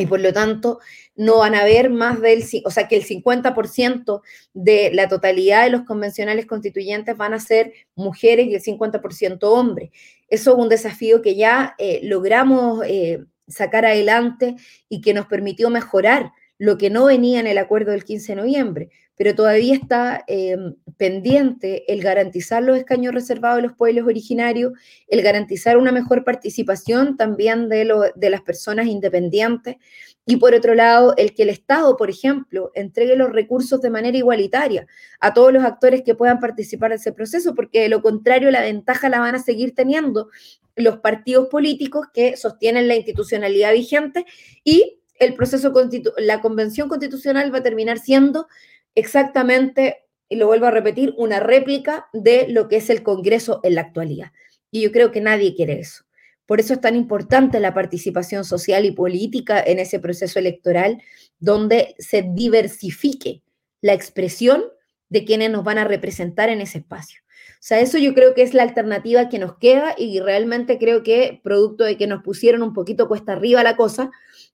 [0.00, 0.80] y por lo tanto
[1.16, 4.22] no van a haber más del, o sea, que el 50%
[4.54, 9.90] de la totalidad de los convencionales constituyentes van a ser mujeres y el 50% hombres.
[10.28, 14.56] Eso es un desafío que ya eh, logramos eh, sacar adelante
[14.88, 18.36] y que nos permitió mejorar lo que no venía en el acuerdo del 15 de
[18.36, 24.72] noviembre, pero todavía está em, pendiente el garantizar los escaños reservados de los pueblos originarios,
[25.08, 29.76] el garantizar una mejor participación también de, de las personas independientes
[30.24, 34.16] y por otro lado, el que el Estado, por ejemplo, entregue los recursos de manera
[34.16, 34.86] igualitaria
[35.20, 38.62] a todos los actores que puedan participar de ese proceso, porque de lo contrario la
[38.62, 40.30] ventaja la van a seguir teniendo
[40.76, 44.24] los partidos políticos que sostienen la institucionalidad vigente
[44.64, 45.72] y el proceso
[46.16, 48.48] la convención constitucional va a terminar siendo
[48.94, 53.74] exactamente, y lo vuelvo a repetir, una réplica de lo que es el Congreso en
[53.74, 54.32] la actualidad.
[54.70, 56.04] Y yo creo que nadie quiere eso.
[56.46, 61.00] Por eso es tan importante la participación social y política en ese proceso electoral,
[61.38, 63.42] donde se diversifique
[63.80, 64.64] la expresión
[65.08, 67.20] de quienes nos van a representar en ese espacio.
[67.54, 71.02] O sea, eso yo creo que es la alternativa que nos queda y realmente creo
[71.02, 74.10] que producto de que nos pusieron un poquito cuesta arriba la cosa,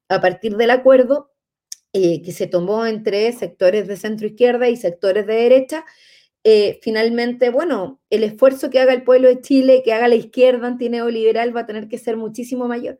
[0.08, 1.30] a partir del acuerdo
[1.98, 5.86] eh, que se tomó entre sectores de centro izquierda y sectores de derecha,
[6.44, 10.66] eh, finalmente, bueno, el esfuerzo que haga el pueblo de Chile, que haga la izquierda
[10.66, 12.98] antineoliberal, va a tener que ser muchísimo mayor.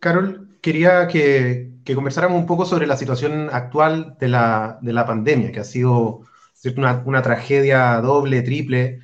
[0.00, 5.64] Carol, quería que, conversáramos un poco sobre la situación actual de la, pandemia, que ha
[5.64, 6.22] sido
[6.76, 8.98] una, una, tragedia doble, triple,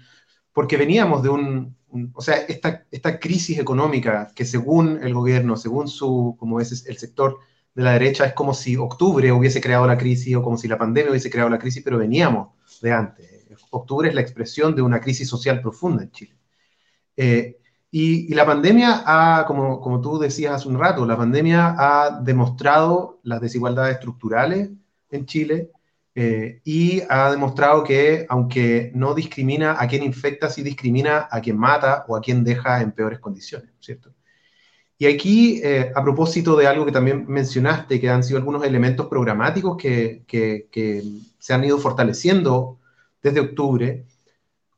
[0.52, 1.76] porque veníamos de un,
[2.15, 6.99] o sea, esta, esta crisis económica que según el gobierno, según su, como es el
[6.99, 7.39] sector
[7.75, 10.79] de la derecha, es como si octubre hubiese creado la crisis o como si la
[10.79, 12.49] pandemia hubiese creado la crisis, pero veníamos
[12.81, 13.47] de antes.
[13.71, 16.37] Octubre es la expresión de una crisis social profunda en Chile.
[17.17, 17.59] Eh,
[17.91, 23.21] y, la pandemia ha, como, como tú decías hace un rato, la pandemia ha demostrado
[23.23, 24.71] las desigualdades estructurales
[25.11, 25.71] en Chile,
[26.18, 31.59] eh, y ha demostrado que, aunque no discrimina a quien infecta, sí discrimina a quien
[31.59, 34.14] mata o a quien deja en peores condiciones, ¿cierto?
[34.96, 39.09] Y aquí, eh, a propósito de algo que también mencionaste, que han sido algunos elementos
[39.09, 40.24] programáticos que,
[41.38, 42.79] se han ido fortaleciendo
[43.22, 44.07] desde octubre,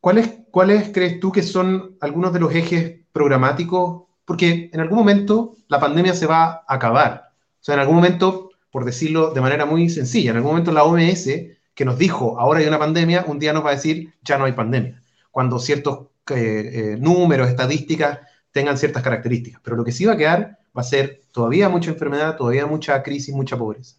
[0.01, 4.09] ¿cuáles, ¿cuáles crees tú que son algunos de los ejes programáticos?
[4.25, 7.31] Porque en algún momento la pandemia se va a acabar.
[7.61, 10.31] O sea, en algún momento por decirlo de manera muy sencilla.
[10.31, 11.29] En algún momento la OMS,
[11.75, 14.45] que nos dijo, ahora hay una pandemia, un día nos va a decir, ya no
[14.45, 18.19] hay pandemia, cuando ciertos eh, eh, números, estadísticas
[18.53, 19.61] tengan ciertas características.
[19.63, 23.03] Pero lo que sí va a quedar va a ser todavía mucha enfermedad, todavía mucha
[23.03, 23.97] crisis, mucha pobreza.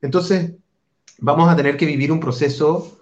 [0.00, 0.52] Entonces,
[1.18, 2.98] vamos a tener que vivir un proceso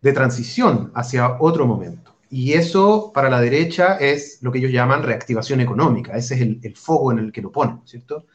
[0.00, 2.14] de transición hacia otro momento.
[2.30, 6.16] Y eso para la derecha es lo que ellos llaman reactivación económica.
[6.16, 8.26] Ese es el, foco en el que lo ponen, ¿cierto?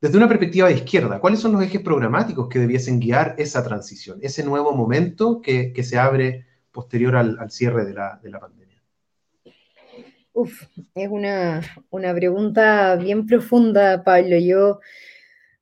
[0.00, 4.18] Desde una perspectiva de izquierda, ¿cuáles son los ejes programáticos que debiesen guiar esa transición,
[4.22, 8.82] ese nuevo momento que, se abre posterior al, cierre de la, de la, pandemia?
[10.32, 10.62] Uf,
[10.94, 14.36] es una, una pregunta bien profunda, Pablo.
[14.36, 14.80] Yo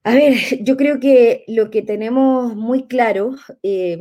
[0.04, 3.98] a ver, yo creo que lo que tenemos muy claro, eh,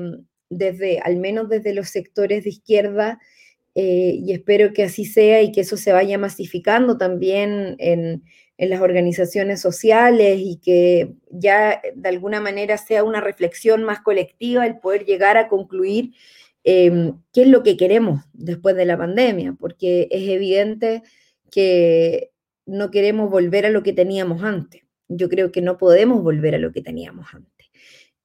[0.49, 3.19] desde, al menos desde los sectores de izquierda,
[3.75, 8.23] eh, y espero que así sea y que eso se vaya masificando también en,
[8.69, 14.79] las organizaciones sociales y que ya de alguna manera sea una reflexión más colectiva el
[14.79, 16.13] poder llegar a concluir
[16.63, 21.01] em, qué es lo que queremos después de la pandemia, porque es evidente
[21.51, 22.31] que
[22.65, 26.59] no queremos volver a lo que teníamos antes yo creo que no podemos volver a
[26.59, 27.69] lo que teníamos antes.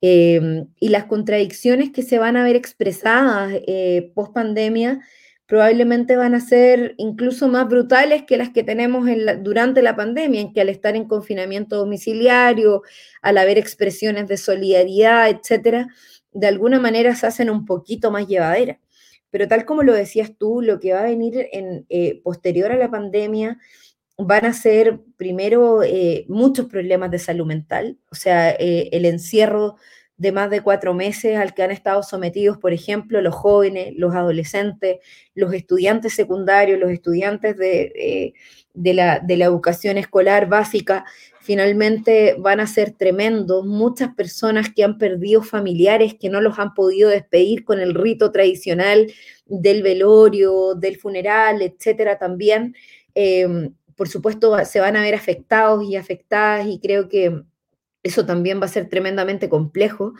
[0.00, 5.00] Em, y las contradicciones que se van a ver expresadas eh, post pandemia
[5.46, 9.06] probablemente van a ser incluso más brutales que las que tenemos
[9.40, 12.82] durante la pandemia, en que al estar en confinamiento domiciliario,
[13.22, 15.88] al haber expresiones de solidaridad, etcétera,
[16.32, 18.78] de alguna manera se hacen un poquito más llevaderas.
[19.30, 22.76] Pero tal como lo decías tú, lo que va a venir en, eh, posterior a
[22.76, 23.58] la pandemia
[24.18, 29.76] van a ser primero eh, muchos problemas de salud mental, o sea, eh, el encierro
[30.18, 34.14] de más de cuatro meses al que han estado sometidos, por ejemplo, los jóvenes, los
[34.14, 34.98] adolescentes,
[35.34, 38.32] los estudiantes secundarios, los estudiantes de, eh,
[38.72, 41.04] de, la, de la educación escolar básica,
[41.40, 43.66] finalmente van a ser tremendos.
[43.66, 48.32] Muchas personas que han perdido familiares, que no los han podido despedir con el rito
[48.32, 49.12] tradicional
[49.44, 52.74] del velorio, del funeral, etcétera, también
[53.96, 57.42] por supuesto, se van a ver afectados y afectadas y creo que
[58.06, 60.14] eso también va a ser tremendamente complejo.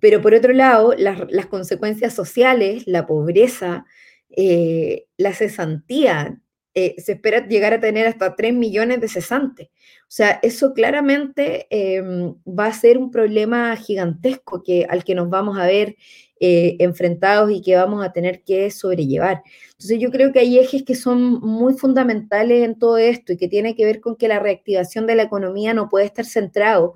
[0.00, 3.84] Pero por otro lado, las, consecuencias sociales, la pobreza,
[4.30, 6.40] eh, la cesantía,
[6.74, 9.68] eh, se espera llegar a tener hasta 3 millones de cesantes.
[10.02, 15.28] O sea, eso claramente em, va a ser un problema gigantesco que, al que nos
[15.28, 15.96] vamos a ver
[16.40, 19.42] eh, enfrentados y que vamos a tener que sobrellevar.
[19.72, 23.48] Entonces yo creo que hay ejes que son muy fundamentales en todo esto y que
[23.48, 26.94] tiene que ver con que la reactivación de la economía no puede estar centrado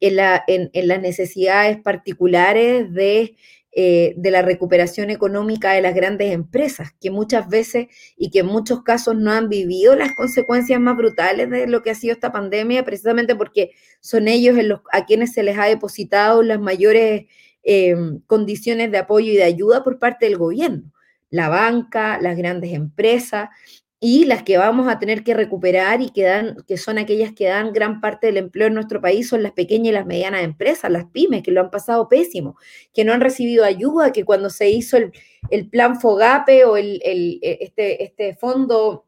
[0.00, 3.36] en, la, en, las necesidades particulares de
[3.76, 8.46] eh, de la recuperación económica de las grandes empresas, que muchas veces y que en
[8.46, 12.30] muchos casos no han vivido las consecuencias más brutales de lo que ha sido esta
[12.30, 14.56] pandemia, precisamente porque son ellos
[14.92, 17.24] a quienes se les ha depositado las mayores
[17.66, 20.92] Em, condiciones de apoyo y de ayuda por parte del gobierno,
[21.30, 23.48] la banca, las grandes empresas
[24.06, 27.46] y las que vamos a tener que recuperar y que, dan, que son aquellas que
[27.46, 30.90] dan gran parte del empleo en nuestro país, son las pequeñas y las medianas empresas,
[30.90, 32.58] las pymes, que lo han pasado pésimo,
[32.92, 37.38] que no han recibido ayuda, que cuando se hizo el, plan FOGAPE o el, el,
[37.40, 39.06] e, este, este fondo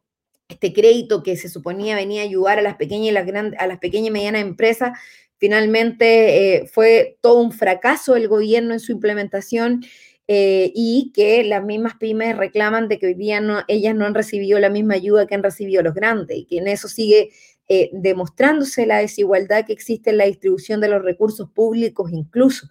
[0.48, 3.66] este crédito que se suponía venía a ayudar a las pequeñas y las grandes, a
[3.66, 4.98] las pequeñas y medianas empresas,
[5.38, 9.84] Finalmente eh, fue todo un fracaso el gobierno en su implementación
[10.28, 14.14] eh, y que las mismas pymes reclaman de que hoy día no, ellas no han
[14.14, 17.30] recibido la misma ayuda que han recibido los grandes y que en eso sigue
[17.68, 22.68] eh, demostrándose la desigualdad que existe en la distribución de los recursos públicos incluso.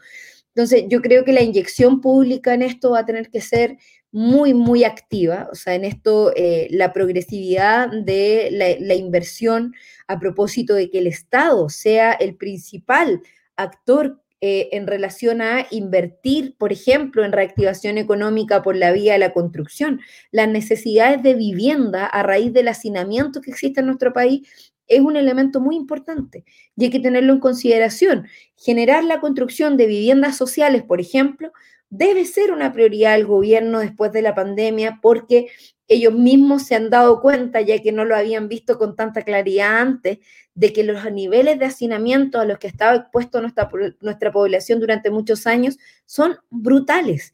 [0.56, 3.78] Entonces, yo creo que la inyección pública en esto va a tener que ser
[4.16, 5.50] muy, muy activa.
[5.52, 9.74] O sea, en esto eh, la progresividad de la, inversión
[10.08, 13.22] a propósito de que el Estado sea el principal
[13.58, 19.20] actor eh, en relación a invertir, por ejemplo, en reactivación económica por la vía de
[19.20, 20.02] la construcción.
[20.32, 25.16] Las necesidades de vivienda a raíz del hacinamiento que existe en nuestro país es un
[25.16, 26.44] elemento muy importante
[26.76, 28.28] y hay que tenerlo en consideración.
[28.58, 31.52] Generar la construcción de viviendas sociales, por ejemplo,
[31.90, 35.48] debe ser una prioridad del gobierno después de la pandemia porque
[35.88, 39.78] ellos mismos se han dado cuenta, ya que no lo habían visto con tanta claridad
[39.78, 40.20] antes,
[40.56, 45.46] de que los niveles de hacinamiento a los que estaba expuesto nuestra, población durante muchos
[45.46, 47.34] años son brutales.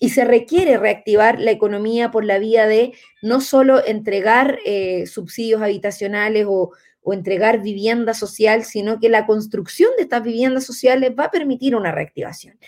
[0.00, 5.60] Y se requiere reactivar la economía por la vía de no solo entregar eh, subsidios
[5.60, 6.72] habitacionales o
[7.12, 11.90] entregar vivienda social, sino que la construcción de estas viviendas sociales va a permitir una
[11.90, 12.58] reactivación.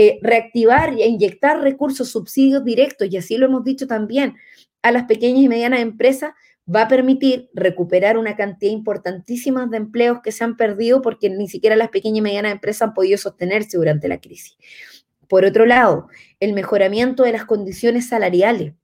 [0.00, 4.36] Eh, reactivar e inyectar recursos, subsidios directos, y así lo hemos dicho también,
[4.80, 6.34] a las pequeñas y medianas empresas,
[6.72, 11.48] va a permitir recuperar una cantidad importantísima de empleos que se han perdido porque ni
[11.48, 14.56] siquiera las pequeñas y medianas empresas han podido sostenerse durante la crisis.
[15.28, 16.06] Por otro lado,
[16.38, 18.74] el mejoramiento de las condiciones salariales.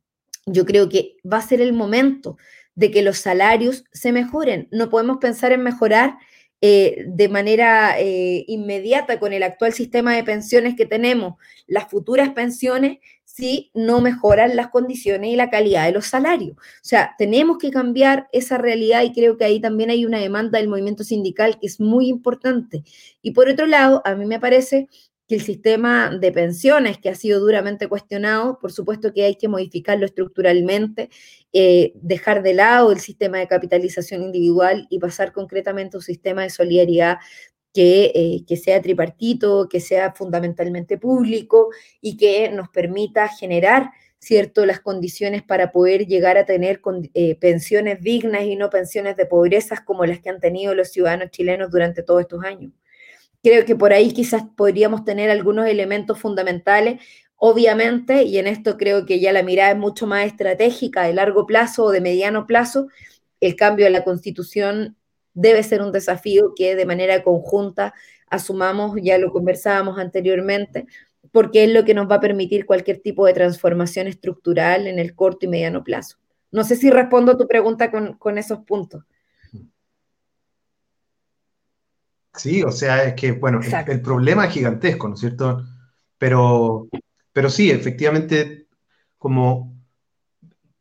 [0.47, 2.39] Yo creo que va a ser el momento
[2.75, 4.67] de que los salarios se mejoren.
[4.73, 6.19] No podemos pensar en mejorar
[6.67, 11.35] eh, de manera eh, inmediata con el actual sistema de pensiones que tenemos,
[11.67, 16.57] las futuras pensiones, si no mejoran las condiciones y la calidad de los salarios.
[16.57, 20.59] O sea, tenemos que cambiar esa realidad y creo que ahí también hay una demanda
[20.59, 22.83] del movimiento sindical que es muy importante.
[23.21, 24.89] Y por otro lado, a mí me parece
[25.29, 29.49] que el sistema de pensiones, que ha sido duramente cuestionado, por supuesto que hay que
[29.49, 31.09] modificarlo estructuralmente,
[31.53, 36.43] eh, dejar de lado el sistema de capitalización individual y pasar concretamente a un sistema
[36.43, 37.19] de solidaridad
[37.73, 41.71] que, eh, que, sea tripartito, que sea fundamentalmente público
[42.01, 46.81] y que nos permita generar, ¿cierto?, las condiciones para poder llegar a tener
[47.15, 51.31] eh, pensiones dignas y no pensiones de pobreza como las que han tenido los ciudadanos
[51.31, 52.73] chilenos durante todos estos años.
[53.45, 57.03] Creo que por ahí quizás podríamos tener algunos elementos fundamentales,
[57.37, 61.47] obviamente, y en esto creo que ya la mirada es mucho más estratégica, de largo
[61.47, 62.89] plazo o de mediano plazo,
[63.41, 64.97] el cambio de la constitución
[65.35, 67.93] debe ser un desafío que de manera conjunta
[68.31, 70.87] asumamos, ya lo conversábamos anteriormente,
[71.31, 75.15] porque es lo que nos va a permitir cualquier tipo de transformación estructural en el
[75.15, 76.17] corto y mediano plazo.
[76.51, 79.05] No sé si respondo a tu pregunta con, con esos puntos.
[82.37, 85.65] Sí, o sea, es que, bueno, el, problema es gigantesco, ¿no es cierto?
[86.19, 86.89] Pero,
[87.33, 88.67] pero sí, efectivamente,
[89.19, 89.75] como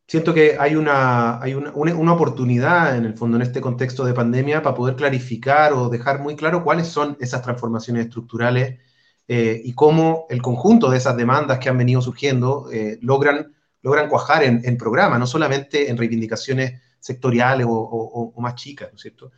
[0.07, 4.13] siento que hay, una, hay una, una, oportunidad en el fondo en este contexto de
[4.13, 8.79] pandemia para poder clarificar o dejar muy claro cuáles son esas transformaciones estructurales
[9.27, 14.09] eh, y cómo el conjunto de esas demandas que han venido surgiendo eh, logran, logran
[14.09, 19.01] cuajar en, en programa, no solamente en reivindicaciones sectoriales o, o más chicas, ¿no es
[19.01, 19.31] cierto?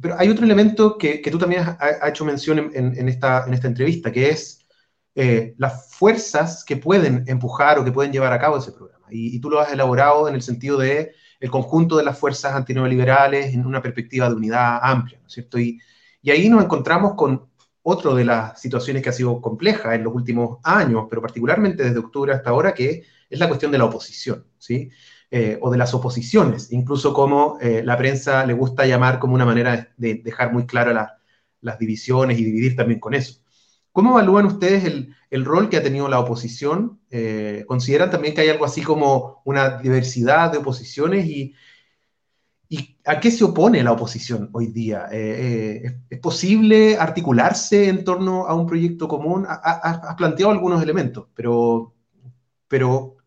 [0.00, 4.12] Pero hay otro elemento que, tú también has, hecho mención en, esta, en esta entrevista,
[4.12, 4.66] que es
[5.14, 9.06] eh, las fuerzas que pueden empujar o que pueden llevar a cabo ese programa.
[9.10, 13.52] Y, tú lo has elaborado en el sentido de el conjunto de las fuerzas antineoliberales
[13.52, 15.58] en una perspectiva de unidad amplia, ¿no?
[15.58, 15.78] Y,
[16.22, 17.48] y ahí nos encontramos con
[17.82, 21.98] otra de las situaciones que ha sido compleja en los últimos años, pero particularmente desde
[21.98, 24.90] octubre hasta ahora, que es la cuestión de la oposición, ¿sí?
[25.32, 29.44] Eh, o de las oposiciones, incluso como eh, la prensa le gusta llamar como una
[29.44, 31.08] manera de, dejar muy claras
[31.60, 33.40] las divisiones y dividir también con eso.
[33.92, 34.82] ¿Cómo evalúan ustedes
[35.30, 36.98] el, rol que ha tenido la oposición?
[37.10, 41.54] Eh, ¿Consideran también que hay algo así como una diversidad de oposiciones y,
[42.68, 45.06] y a qué se opone la oposición hoy día?
[45.12, 49.46] ¿es, posible articularse en torno a un proyecto común?
[49.48, 51.94] Has planteado algunos elementos, pero,
[52.66, 53.19] pero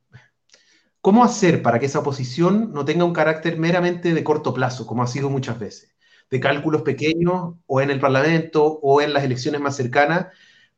[1.04, 5.04] ¿Cómo hacer para que esa oposición no tenga un carácter meramente de corto plazo, como
[5.04, 5.94] ha sido muchas veces?
[6.32, 10.28] De cálculos pequeños o en el Parlamento o en las elecciones más cercanas,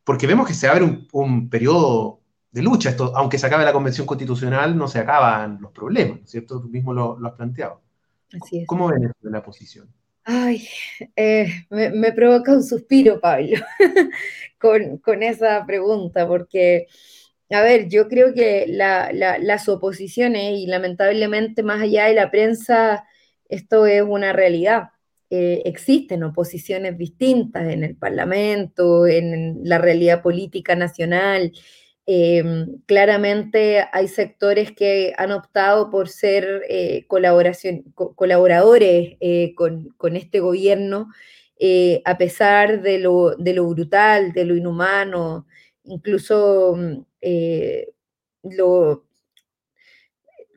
[0.04, 2.90] porque vemos que se abre un, periodo de lucha.
[2.90, 6.60] Esto, aunque se acabe la Convención Constitucional, no se acaban los problemas, ¿cierto?
[6.60, 7.84] Tú mismo lo, has planteado.
[8.34, 8.68] Así es.
[8.68, 9.88] ¿Cómo ven esto de la oposición?
[10.24, 10.68] Ay,
[11.16, 13.58] eh, me, provoca un suspiro, Pablo,
[14.60, 16.88] con, con esa pregunta, porque
[17.56, 23.06] a ver, yo creo que las oposiciones, y lamentablemente más allá de la prensa,
[23.49, 24.89] esto es una realidad.
[25.30, 31.51] Eh, existen oposiciones distintas en el Parlamento, en la realidad política nacional.
[32.06, 41.10] Em, claramente hay sectores que han optado por ser eh, colaboradores eh, con, este gobierno,
[42.06, 43.36] a pesar de lo
[43.70, 45.47] brutal, de lo inhumano,
[45.86, 47.90] incluso mm, eh,
[48.44, 49.06] lo,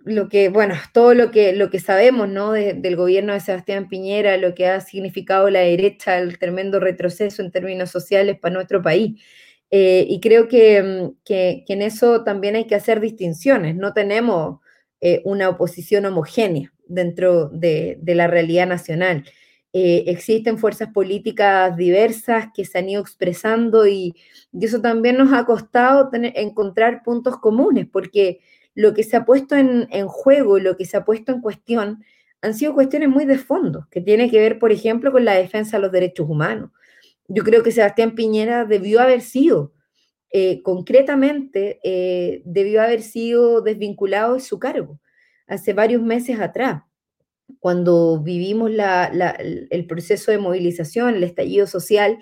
[0.04, 2.52] lo que, bueno, todo lo que, lo que sabemos, ¿no?
[2.52, 7.50] del gobierno de Sebastián Piñera, lo que ha significado la derecha, el tremendo retroceso en
[7.50, 9.22] términos sociales para nuestro país.
[9.70, 13.76] Eh, y creo mm, que, en eso también hay que hacer distinciones.
[13.76, 14.60] No tenemos
[15.00, 19.24] eh, una oposición homogénea dentro de, de la realidad nacional.
[19.74, 24.14] Eh, existen fuerzas políticas diversas que se han ido expresando y,
[24.58, 28.40] eso también nos ha costado encontrar puntos comunes, porque
[28.74, 32.02] lo que se ha puesto en, juego, lo que se ha puesto en cuestión,
[32.40, 35.76] han sido cuestiones muy de fondo, que tiene que ver, por ejemplo, con la defensa
[35.76, 36.70] de los derechos humanos.
[37.28, 39.74] Yo creo que Sebastián Piñera debió haber sido,
[40.32, 44.98] eh, concretamente, eh, debió haber sido desvinculado de su cargo
[45.46, 46.82] hace varios meses atrás
[47.60, 52.18] cuando vivimos el proceso de movilización, el estallido social,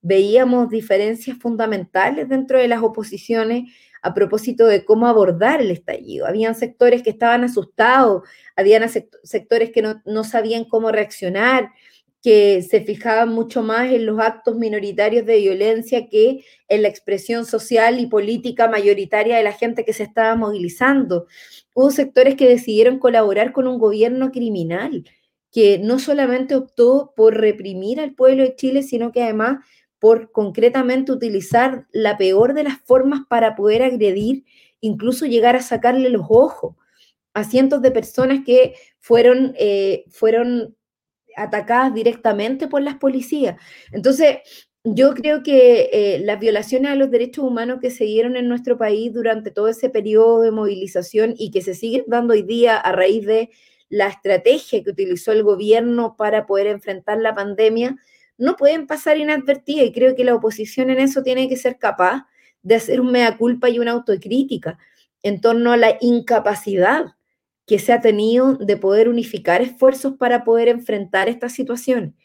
[0.00, 6.26] veíamos diferencias fundamentales dentro de las oposiciones a propósito de cómo abordar el estallido.
[6.26, 8.22] Habían sectores que estaban asustados,
[8.56, 8.88] habían
[9.24, 11.70] sectores que no, no sabían cómo reaccionar,
[12.22, 17.46] que se fijaban mucho más en los actos minoritarios de violencia que en la expresión
[17.46, 21.26] social y política mayoritaria de la gente que se estaba movilizando.
[21.78, 25.04] Hubo sectores que decidieron colaborar con un gobierno criminal,
[25.52, 29.64] que no solamente optó por reprimir al pueblo de Chile, sino que además
[30.00, 34.44] por concretamente utilizar la peor de las formas para poder agredir
[34.80, 36.74] incluso llegar a sacarle los ojos
[37.32, 40.76] a cientos de personas que fueron, eh, fueron
[41.36, 43.54] atacadas directamente por las policías.
[43.92, 44.38] Entonces,
[44.84, 48.78] yo creo que eh, las violaciones a los derechos humanos que se dieron en nuestro
[48.78, 52.92] país durante todo ese periodo de movilización y que se siguen dando hoy día a
[52.92, 53.50] raíz de
[53.88, 57.96] la estrategia que utilizó el gobierno para poder enfrentar la pandemia,
[58.36, 62.26] no pueden pasar inadvertidas y creo que la oposición en eso tiene que ser capaz
[62.62, 64.78] de hacer un mea culpa y una autocrítica
[65.22, 67.16] en torno a la incapacidad
[67.66, 72.16] que se ha tenido de poder unificar esfuerzos para poder enfrentar esta situación.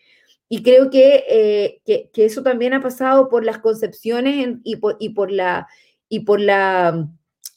[0.49, 5.09] Y creo eh, que, que, eso también ha pasado por las concepciones y, por, y,
[5.09, 5.67] por, la,
[6.09, 7.09] y, por la,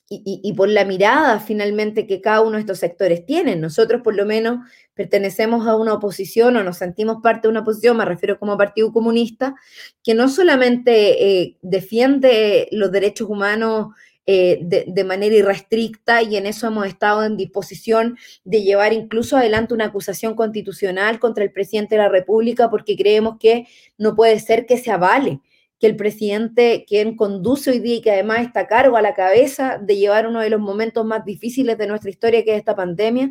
[0.08, 3.56] y, por la mirada finalmente que cada uno de estos sectores tiene.
[3.56, 4.58] Nosotros por lo menos
[4.94, 8.92] pertenecemos a una oposición o nos sentimos parte de una oposición, me refiero como Partido
[8.92, 9.56] Comunista,
[10.04, 13.88] que no solamente eh, defiende los derechos humanos
[14.28, 19.72] eh, de, manera irrestricta y en eso hemos estado en disposición de llevar incluso adelante
[19.72, 23.68] una acusación constitucional contra el presidente de la República porque creemos que
[23.98, 25.40] no puede ser que se avale
[25.78, 29.14] que el presidente, quien conduce hoy día y que además está a cargo a la
[29.14, 32.74] cabeza de llevar uno de los momentos más difíciles de nuestra historia, que es esta
[32.74, 33.30] pandemia,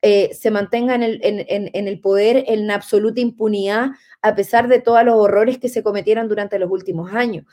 [0.00, 3.88] eh, se mantenga en el, en el, poder en absoluta impunidad,
[4.22, 7.46] a pesar de todos los horrores que se cometieron durante los últimos años.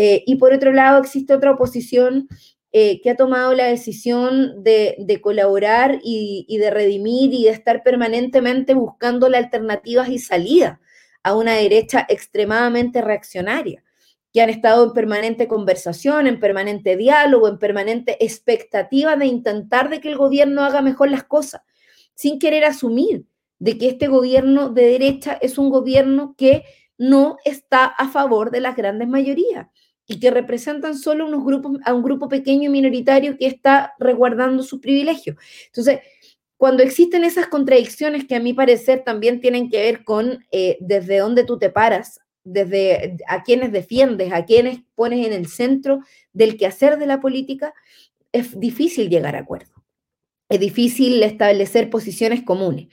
[0.00, 2.28] Eh, y por otro lado, existe otra oposición
[2.70, 8.74] eh, que ha tomado la decisión de, colaborar y, de redimir y de estar permanentemente
[8.74, 10.78] buscando alternativas y salidas
[11.24, 13.82] a una derecha extremadamente reaccionaria,
[14.32, 20.00] que han estado en permanente conversación, en permanente diálogo, en permanente expectativa de intentar de
[20.00, 21.62] que el gobierno haga mejor las cosas,
[22.14, 23.24] sin querer asumir
[23.58, 26.62] de que este gobierno de derecha es un gobierno que
[26.98, 29.66] no está a favor de las grandes mayorías
[30.08, 34.62] y que representan solo unos grupos, a un grupo pequeño y minoritario que está resguardando
[34.62, 35.36] sus privilegios.
[35.66, 36.00] Entonces,
[36.56, 41.18] cuando existen esas contradicciones que a mi parecer también tienen que ver con eh, desde
[41.18, 46.00] dónde tú te paras, desde a quienes defiendes, a quienes pones en el centro
[46.32, 47.74] del quehacer de la política,
[48.32, 49.84] es difícil llegar a acuerdo.
[50.48, 52.88] Es difícil establecer posiciones comunes.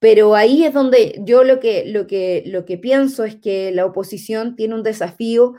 [0.00, 3.86] Pero ahí es donde yo lo que, lo que, lo que pienso es que la
[3.86, 5.54] oposición tiene un desafío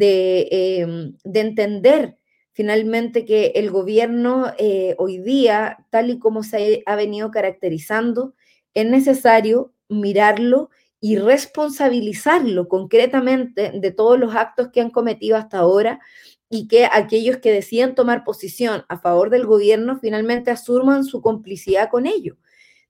[0.00, 2.16] Em, de, entender
[2.52, 8.34] finalmente que el gobierno eh, hoy día, tal y como se ha venido caracterizando,
[8.74, 10.70] es necesario mirarlo
[11.00, 16.00] y responsabilizarlo concretamente de todos los actos que han cometido hasta ahora
[16.48, 21.90] y que aquellos que deciden tomar posición a favor del gobierno finalmente asuman su complicidad
[21.90, 22.36] con ello.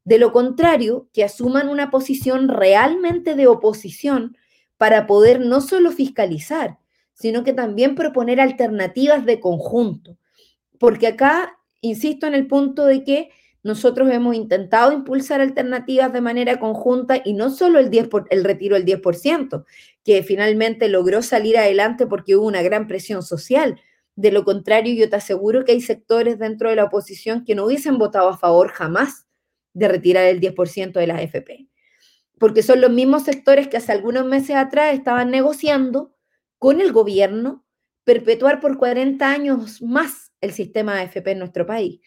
[0.05, 4.37] De lo contrario, que asuman una posición realmente de oposición
[4.77, 6.79] para poder no solo fiscalizar,
[7.15, 10.19] sino que también proponer alternativas de conjunto.
[10.79, 13.31] Porque acá, insisto en el punto de que
[13.63, 18.75] nosotros hemos intentado impulsar alternativas de manera conjunta y no solo el, 10 el retiro
[18.75, 19.65] del 10%,
[20.05, 23.81] que finalmente logró salir adelante porque hubo una gran presión social.
[24.17, 27.67] De lo contrario, yo te aseguro que hay sectores dentro de la oposición que no
[27.67, 29.27] hubiesen votado a favor jamás
[29.75, 31.69] de retirar el 10% de las FP,
[32.39, 36.15] porque son los mismos sectores que hace algunos meses atrás estaban negociando
[36.59, 37.65] con el gobierno
[38.05, 42.01] perpetuar por 40 años más el sistema AFP en nuestro país.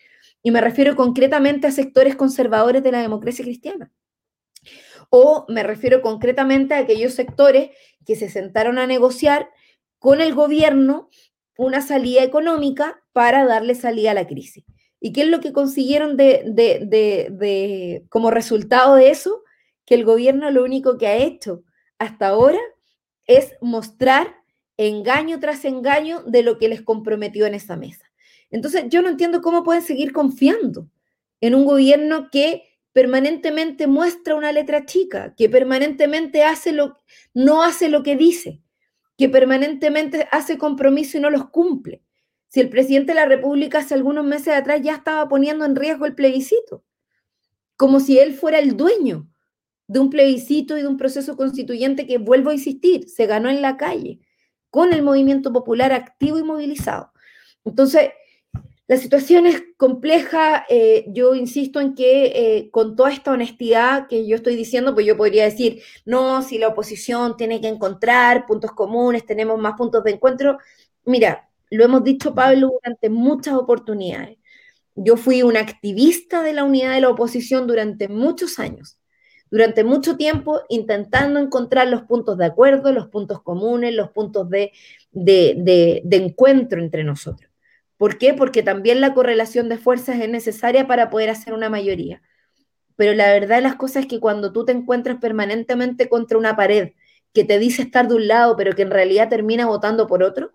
[0.44, 3.92] Y me refiero concretamente a sectores conservadores de la democracia cristiana.
[5.10, 7.72] O me refiero concretamente a aquellos sectores
[8.06, 9.50] que se sentaron a negociar
[10.00, 11.10] con el gobierno
[11.58, 14.66] una salida económica para darle salida a la crisis.
[15.06, 19.44] ¿Y qué es lo que consiguieron de, como resultado de eso?
[19.86, 21.64] Que el gobierno lo único que ha hecho
[22.00, 22.58] hasta ahora
[23.28, 24.36] es mostrar
[24.78, 28.12] engaño tras engaño de lo que les comprometió en esa mesa.
[28.50, 30.90] Entonces, yo no entiendo cómo pueden seguir confiando
[31.40, 36.98] en un gobierno que permanentemente muestra una letra chica, que permanentemente hace lo,
[37.32, 38.60] no hace lo que dice,
[39.20, 42.02] que permanentemente hace compromiso y no los cumple.
[42.50, 46.06] Si el presidente de la República hace algunos meses atrás ya estaba poniendo en riesgo
[46.06, 46.84] el plebiscito,
[47.78, 49.28] como si él fuera el dueño
[49.88, 53.62] de un plebiscito y de un proceso constituyente que, vuelvo a insistir, se ganó en
[53.62, 54.20] la calle,
[54.70, 57.12] con el movimiento popular activo y movilizado.
[57.64, 58.10] Entonces,
[58.88, 60.66] la situación es compleja.
[60.70, 65.06] Eh, yo insisto en que eh, con toda esta honestidad que yo estoy diciendo, pues
[65.06, 70.04] yo podría decir, no, si la oposición tiene que encontrar puntos comunes, tenemos más puntos
[70.04, 70.60] de encuentro.
[71.06, 74.38] Mira, lo hemos dicho, Pablo, durante muchas oportunidades.
[74.96, 78.98] Yo fui una activista de la unidad de la oposición durante muchos años
[79.56, 84.72] durante mucho tiempo intentando encontrar los puntos de acuerdo, los puntos comunes, los puntos de,
[85.12, 87.52] de, encuentro entre nosotros.
[87.98, 88.34] ¿Por qué?
[88.34, 92.22] Porque también la correlación de fuerzas es necesaria para poder hacer una mayoría.
[92.98, 96.56] Pero la verdad de las cosas es que cuando tú te encuentras permanentemente contra una
[96.56, 96.92] pared
[97.34, 100.52] que te dice estar de un lado, pero que en realidad termina votando por otro,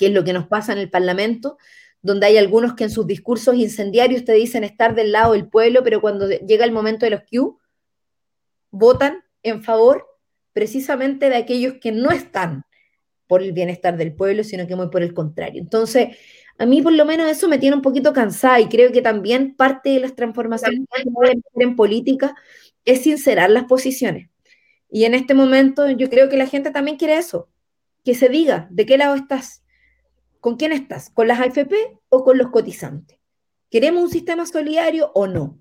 [0.00, 1.58] que es lo que nos pasa en el Parlamento,
[2.00, 5.82] donde hay algunos que en sus discursos incendiarios te dicen estar del lado del pueblo,
[5.84, 7.60] pero cuando llega el momento de los Q,
[8.70, 10.06] votan en favor
[10.54, 12.64] precisamente de aquellos que no están
[13.26, 15.60] por el bienestar del pueblo, sino que muy por el contrario.
[15.60, 16.16] Entonces,
[16.56, 19.54] a mí por lo menos eso me tiene un poquito cansada y creo que también
[19.54, 22.34] parte de las transformaciones que deben hacer en política
[22.86, 24.30] es sincerar las posiciones.
[24.90, 27.50] Y en este momento yo creo que la gente también quiere eso,
[28.02, 29.62] que se diga de qué lado estás,
[30.40, 31.74] con quién estás, con las AFP
[32.08, 33.18] o con los cotizantes.
[33.70, 35.58] ¿Queremos un sistema solidario o no?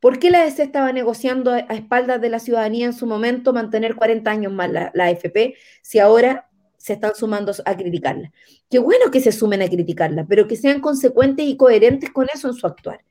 [0.00, 3.96] ¿Por qué la DC estaba negociando a, espaldas de la ciudadanía en su momento mantener
[3.96, 8.32] 40 años más la, la AFP si ahora se están sumando a criticarla?
[8.70, 12.48] Qué bueno que se sumen a criticarla, pero que sean consecuentes y coherentes con eso
[12.48, 13.04] en su actuar.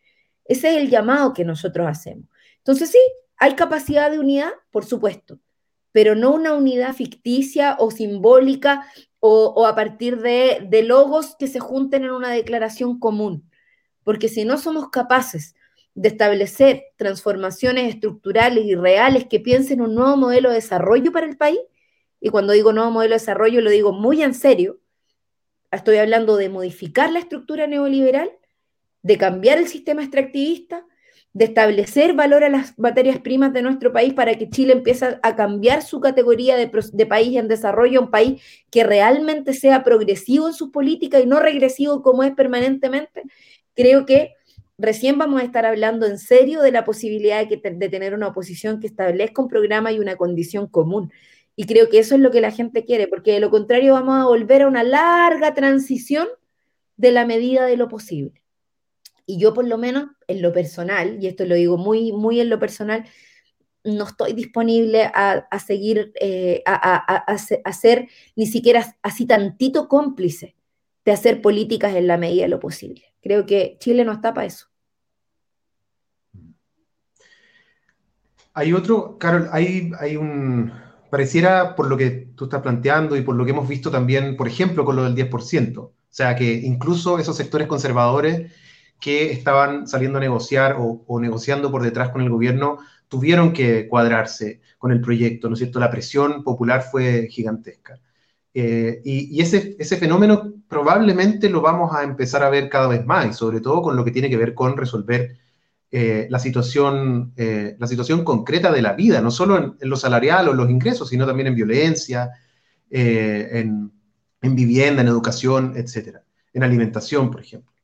[0.46, 2.26] Ese es el llamado que nosotros hacemos.
[2.60, 3.00] Entonces sí,
[3.38, 5.40] hay capacidad de unidad, por supuesto,
[5.92, 8.88] pero no una unidad ficticia o simbólica
[9.28, 13.50] o, a partir de, de logos que se junten en una declaración común.
[14.04, 15.56] Porque si no somos capaces
[15.96, 21.38] de establecer transformaciones estructurales y reales que piensen un nuevo modelo de desarrollo para el
[21.38, 21.60] país,
[22.20, 24.80] y cuando digo nuevo modelo de desarrollo lo digo muy en serio,
[25.72, 28.32] estoy hablando de modificar la estructura neoliberal,
[29.02, 30.86] de cambiar el sistema extractivista,
[31.38, 35.36] de establecer valor a las materias primas de nuestro país para que Chile empiece a
[35.36, 40.72] cambiar su categoría de, país en desarrollo, un país que realmente sea progresivo en sus
[40.72, 43.22] políticas y no regresivo como es permanentemente,
[43.76, 44.34] creo que
[44.80, 48.80] recién vamos a estar hablando en serio de la posibilidad de, de tener una oposición
[48.80, 51.12] que establezca un programa y una condición común.
[51.56, 54.18] Y creo que eso es lo que la gente quiere, porque de lo contrario vamos
[54.18, 56.28] a volver a una larga transición
[56.96, 58.42] de la medida de lo posible.
[59.28, 62.50] Y yo por lo menos en lo personal, y esto lo digo muy, muy en
[62.50, 63.06] lo personal,
[63.84, 70.56] no estoy disponible a, seguir, eh, a, ser ni siquiera así tantito cómplice
[71.06, 73.04] de hacer políticas en la medida de lo posible.
[73.22, 74.68] Creo que Chile no está para eso.
[78.54, 80.72] Hay otro, Carol, hay, hay un,
[81.10, 84.48] pareciera por lo que tú estás planteando y por lo que hemos visto también, por
[84.48, 88.52] ejemplo, con lo del 10%, o sea que incluso esos sectores conservadores
[89.00, 94.62] que estaban saliendo a negociar o, negociando por detrás con el gobierno tuvieron que cuadrarse
[94.78, 95.80] con el proyecto, ¿no es cierto?
[95.80, 98.00] La presión popular fue gigantesca.
[98.54, 103.28] Eh, y, ese, ese, fenómeno probablemente lo vamos a empezar a ver cada vez más,
[103.28, 105.38] y sobre todo con lo que tiene que ver con resolver
[105.92, 110.50] eh, la, situación, eh, la situación concreta de la vida, no solo en, lo salarial
[110.50, 112.32] o los ingresos, sino también en violencia,
[112.90, 113.92] en,
[114.42, 116.24] en vivienda, en educación, etcétera,
[116.54, 117.77] en alimentación, por ejemplo.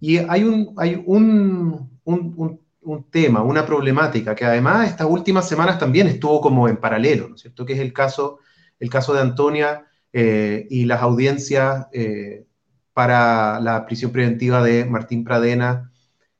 [0.00, 5.78] Y hay un, hay un, un, un, tema, una problemática que además estas últimas semanas
[5.78, 7.66] también estuvo como en paralelo, ¿no es cierto?
[7.66, 8.38] Que es el caso,
[8.78, 12.46] el caso de Antonia eh, y las audiencias eh,
[12.94, 15.92] para la prisión preventiva de Martín Pradena.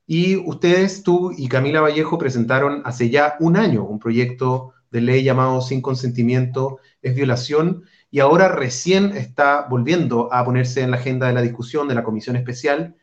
[0.07, 5.23] Y ustedes, tú y Camila Vallejo, presentaron hace ya un año un proyecto de ley
[5.23, 11.27] llamado Sin consentimiento es violación y ahora recién está volviendo a ponerse en la agenda
[11.27, 12.95] de la discusión de la comisión especial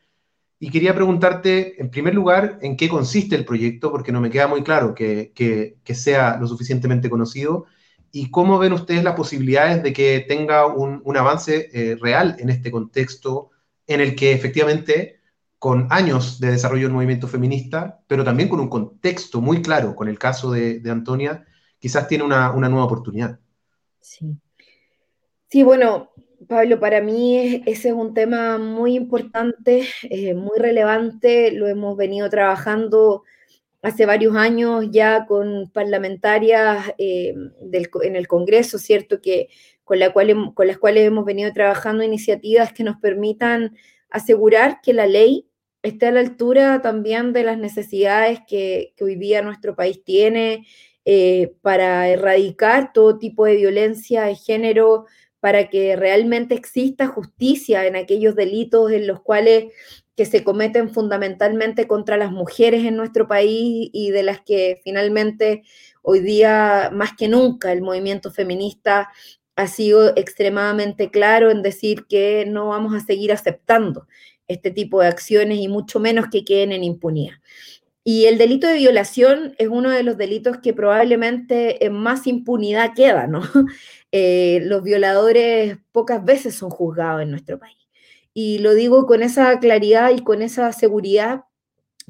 [0.60, 4.48] y quería preguntarte, en primer lugar, en qué consiste el proyecto, porque no me queda
[4.48, 5.32] muy claro que,
[5.84, 7.66] sea lo suficientemente conocido,
[8.10, 12.70] y cómo ven ustedes las posibilidades de que tenga un, avance eh, real en este
[12.70, 13.50] contexto
[13.86, 15.20] en el que efectivamente,
[15.58, 20.08] con años de desarrollo del movimiento feminista, pero también con un contexto muy claro, con
[20.08, 21.46] el caso de, Antonia,
[21.78, 23.38] quizás tiene una, una nueva oportunidad.
[24.00, 24.36] Sí.
[25.50, 26.10] Sí, bueno,
[26.46, 31.50] Pablo, para mí ese es un tema muy importante, eh, muy relevante.
[31.50, 33.24] Lo hemos venido trabajando
[33.82, 37.34] hace varios años ya con parlamentarias eh,
[38.02, 39.20] en el Congreso, ¿cierto?
[39.20, 39.48] Que,
[39.84, 43.76] con, las cuales hemos venido trabajando iniciativas que nos permitan
[44.10, 45.48] asegurar que la ley
[45.82, 50.66] esté a la altura también de las necesidades que, hoy día nuestro país tiene
[51.04, 55.06] eh, para erradicar todo tipo de violencia de género
[55.40, 59.72] para que realmente exista justicia en aquellos delitos en los cuales
[60.16, 65.62] que se cometen fundamentalmente contra las mujeres en nuestro país y de las que finalmente
[66.02, 69.10] hoy día más que nunca el movimiento feminista
[69.54, 74.06] ha sido extremadamente claro en decir que no vamos a seguir aceptando
[74.48, 77.34] este tipo de acciones y mucho menos que queden en impunidad.
[78.02, 82.94] Y el delito de violación es uno de los delitos que probablemente en más impunidad
[82.94, 83.42] queda, ¿no?
[84.12, 87.76] Eh, los violadores pocas veces son juzgados en nuestro país.
[88.32, 91.44] Y lo digo con esa claridad y con esa seguridad,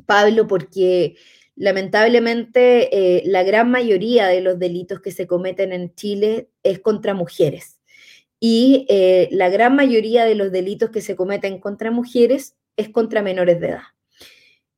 [0.07, 1.17] Pablo, porque
[1.57, 7.15] lamentablemente eh, la gran mayoría de los delitos que se cometen en Chile es contra
[7.15, 7.81] mujeres.
[8.41, 13.23] Y eh, la gran mayoría de los delitos que se cometen contra mujeres es contra
[13.23, 13.83] menores de edad.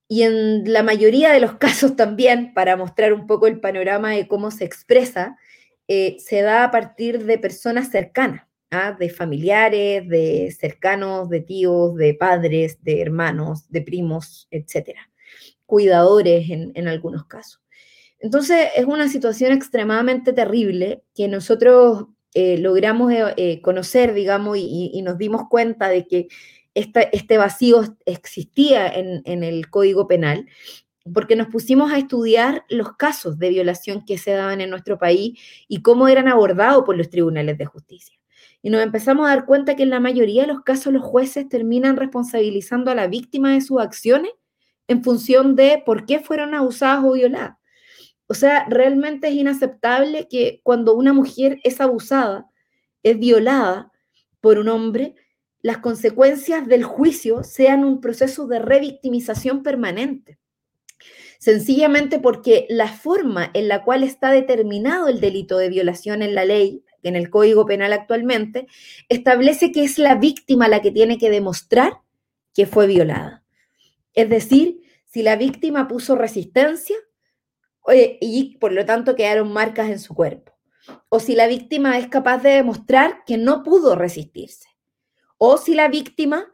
[0.09, 4.27] Y en la mayoría de los casos también, para mostrar un poco el panorama de
[4.27, 5.37] cómo se expresa,
[5.93, 8.93] eh, se da a partir de personas cercanas, ¿ah?
[8.97, 15.11] de familiares, de cercanos, de tíos, de padres, de hermanos, de primos, etcétera,
[15.67, 17.61] cuidadores en, algunos casos.
[18.21, 25.19] Entonces es una situación extremadamente terrible que nosotros eh, logramos eh, conocer, digamos, y, nos
[25.19, 26.29] dimos cuenta de que
[26.73, 30.47] este vacío existía en, en, el Código Penal
[31.13, 35.39] porque nos pusimos a estudiar los casos de violación que se daban en nuestro país
[35.67, 38.19] y cómo eran abordados por los tribunales de justicia.
[38.63, 41.49] Y nos empezamos a dar cuenta que en la mayoría de los casos los jueces
[41.49, 44.33] terminan responsabilizando a la víctima de sus acciones
[44.89, 47.57] en función de por qué fueron abusadas o violadas.
[48.27, 52.47] O sea, realmente es inaceptable que cuando una mujer es abusada,
[53.03, 53.91] es violada
[54.41, 55.15] por un hombre,
[55.63, 60.40] las consecuencias del juicio sean un proceso de revictimización permanente
[61.41, 66.45] sencillamente porque la forma en la cual está determinado el delito de violación en la
[66.45, 68.67] ley, en el Código Penal actualmente,
[69.09, 71.95] establece que es la víctima la que tiene que demostrar
[72.55, 73.43] que fue violada.
[74.13, 76.97] Es decir, si la víctima puso resistencia
[78.21, 80.53] y por lo tanto quedaron marcas en su cuerpo,
[81.09, 84.69] o si la víctima es capaz de demostrar que no pudo resistirse,
[85.39, 86.53] o si la víctima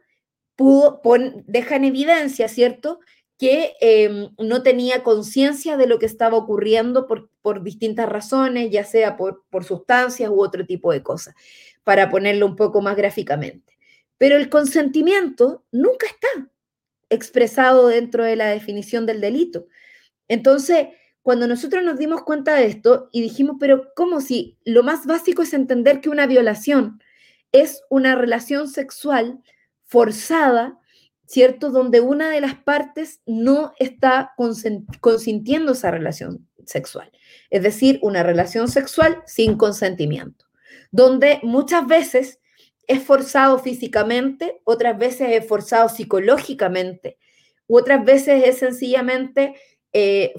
[0.55, 1.01] pudo,
[1.45, 3.01] deja en evidencia, ¿cierto?,
[3.37, 8.83] que em, no tenía conciencia de lo que estaba ocurriendo por, por distintas razones, ya
[8.83, 11.35] sea por, por, sustancias u otro tipo de cosas,
[11.83, 13.77] para ponerlo un poco más gráficamente.
[14.17, 16.49] Pero el consentimiento nunca está
[17.09, 19.67] expresado dentro de la definición del delito.
[20.27, 20.87] Entonces,
[21.21, 25.43] cuando nosotros nos dimos cuenta de esto y dijimos, pero ¿cómo si lo más básico
[25.43, 27.01] es entender que una violación
[27.51, 29.39] es una relación sexual
[29.83, 30.79] forzada,
[31.27, 31.69] ¿cierto?
[31.69, 34.33] Donde una de las partes no está
[35.01, 37.11] consintiendo esa relación sexual.
[37.49, 40.45] Es decir, una relación sexual sin consentimiento,
[40.91, 42.39] donde muchas veces
[42.87, 47.17] es forzado físicamente, otras veces es forzado psicológicamente,
[47.67, 49.55] u otras veces es sencillamente
[49.91, 50.33] eh,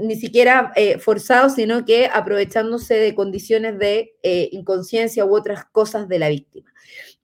[0.00, 6.08] ni siquiera eh, forzado, sino que aprovechándose de condiciones de eh, inconsciencia u otras cosas
[6.08, 6.72] de la víctima.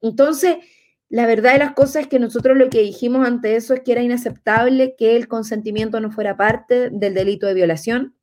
[0.03, 0.57] Entonces,
[1.11, 3.93] la verdad de las cosas es que nosotros lo que dijimos ante eso es que
[3.93, 8.15] era inaceptable que el consentimiento no fuera parte del delito de violación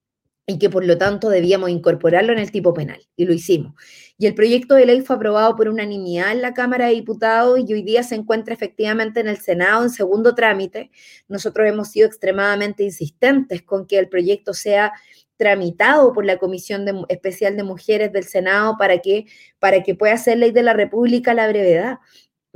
[0.47, 3.01] y que por lo tanto debíamos incorporarlo en el tipo penal.
[3.15, 3.73] Y lo hicimos.
[4.19, 7.73] Y el proyecto de ley fue aprobado por unanimidad en la Cámara de Diputados y
[7.73, 10.91] hoy día se encuentra efectivamente en el Senado en segundo trámite.
[11.27, 14.93] Nosotros hemos sido extremadamente insistentes con que el proyecto sea
[15.37, 19.25] tramitado por la Comisión Especial de Mujeres del Senado para que,
[19.59, 21.97] para que pueda ser ley de la República a la brevedad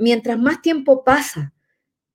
[0.00, 1.52] mientras más tiempo pasa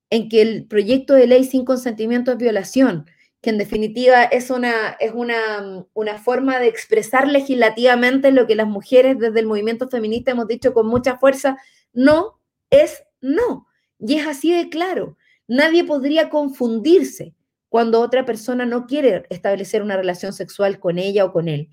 [0.10, 3.06] en que el proyecto de ley sin consentimiento es violación,
[3.42, 8.68] que en definitiva es una, es una, una forma de expresar legislativamente lo que las
[8.68, 11.58] mujeres desde el movimiento feminista hemos dicho con mucha fuerza,
[11.94, 13.68] no es no.
[14.00, 15.18] Y es así de claro.
[15.48, 17.34] Nadie podría confundirse
[17.70, 21.70] cuando otra persona no quiere establecer una relación sexual con ella o con él.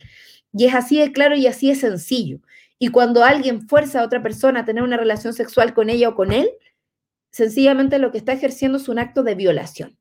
[0.52, 2.40] Y es así de claro y así de sencillo.
[2.82, 6.16] Y cuando alguien fuerza a otra persona a tener una relación sexual con ella o
[6.16, 6.50] con él,
[7.30, 9.96] sencillamente lo que está ejerciendo es un acto de violación.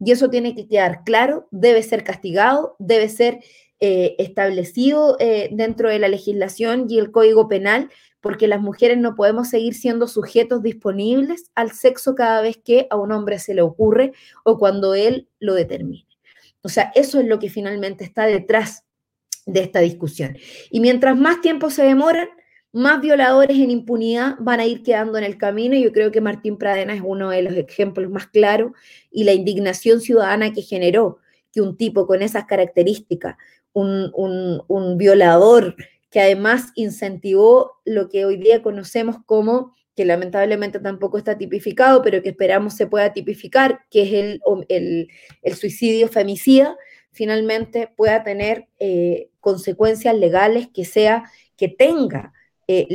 [0.00, 3.38] Y eso tiene que quedar claro, debe ser castigado, debe ser
[3.78, 7.88] eh, establecido eh, dentro de la legislación y el código penal,
[8.20, 12.96] porque las mujeres no podemos seguir siendo sujetos disponibles al sexo cada vez que a
[12.96, 14.10] un hombre se le ocurre
[14.42, 16.08] o cuando él lo determine.
[16.62, 18.83] O sea, eso es lo que finalmente está detrás
[19.46, 20.36] de esta discusión.
[20.70, 22.28] Y mientras más tiempo se demoran,
[22.72, 25.76] más violadores en impunidad van a ir quedando en el camino.
[25.76, 28.72] Y yo creo que Martín Pradena es uno de los ejemplos más claros
[29.10, 31.18] y la indignación ciudadana que generó
[31.52, 33.36] que un tipo con esas características,
[33.72, 34.10] un,
[34.66, 35.76] un violador
[36.10, 42.22] que además incentivó lo que hoy día conocemos como que lamentablemente tampoco está tipificado, pero
[42.22, 45.08] que esperamos se pueda tipificar, que es el, el,
[45.42, 46.76] el suicidio femicida,
[47.12, 52.32] finalmente pueda tener eh, consecuencias legales que sea, que tenga
[52.66, 52.88] eh,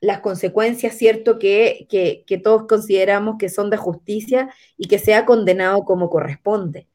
[0.00, 1.38] las consecuencias, ¿cierto?
[1.38, 1.86] Que,
[2.26, 6.88] que, todos consideramos que son de justicia y que sea condenado como corresponde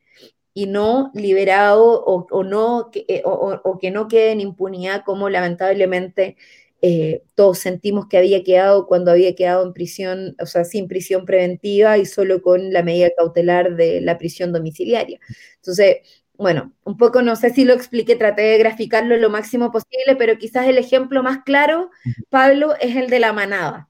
[0.55, 6.37] y no liberado o, no, eh, o, que no quede en impunidad como lamentablemente
[6.81, 11.25] eh, todos sentimos que había quedado cuando había quedado en prisión, o sea, sin prisión
[11.25, 15.19] preventiva y solo con la medida cautelar de la prisión domiciliaria.
[15.55, 15.97] Entonces,
[16.37, 20.37] bueno, un poco no sé si lo expliqué, traté de graficarlo lo máximo posible, pero
[20.37, 21.89] quizás el ejemplo más claro,
[22.29, 23.89] Pablo, es el de la manada.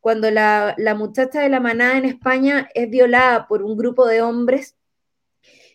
[0.00, 4.22] Cuando la, la muchacha de la manada en España es violada por un grupo de
[4.22, 4.76] hombres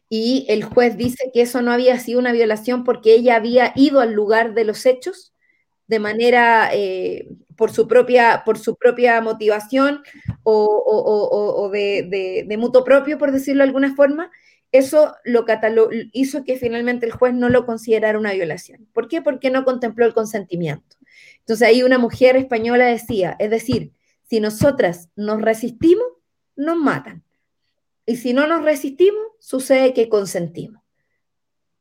[0.10, 4.00] y el juez dice que eso no había sido una violación porque ella había ido
[4.00, 5.34] al lugar de los hechos
[5.88, 10.02] de manera eh, por, su propia, por su propia motivación
[10.44, 14.32] o, de, de, mutuo propio, por decirlo de alguna forma,
[14.74, 15.46] eso lo
[16.12, 18.88] hizo que finalmente el juez no lo considerara una violación.
[18.92, 19.22] ¿Por qué?
[19.22, 20.98] Porque no contempló el consentimiento.
[21.40, 23.94] Entonces ahí una mujer española decía, es decir,
[24.24, 26.08] si nosotras nos resistimos,
[26.56, 27.24] nos matan.
[28.06, 30.82] Y si no nos resistimos, sucede que consentimos.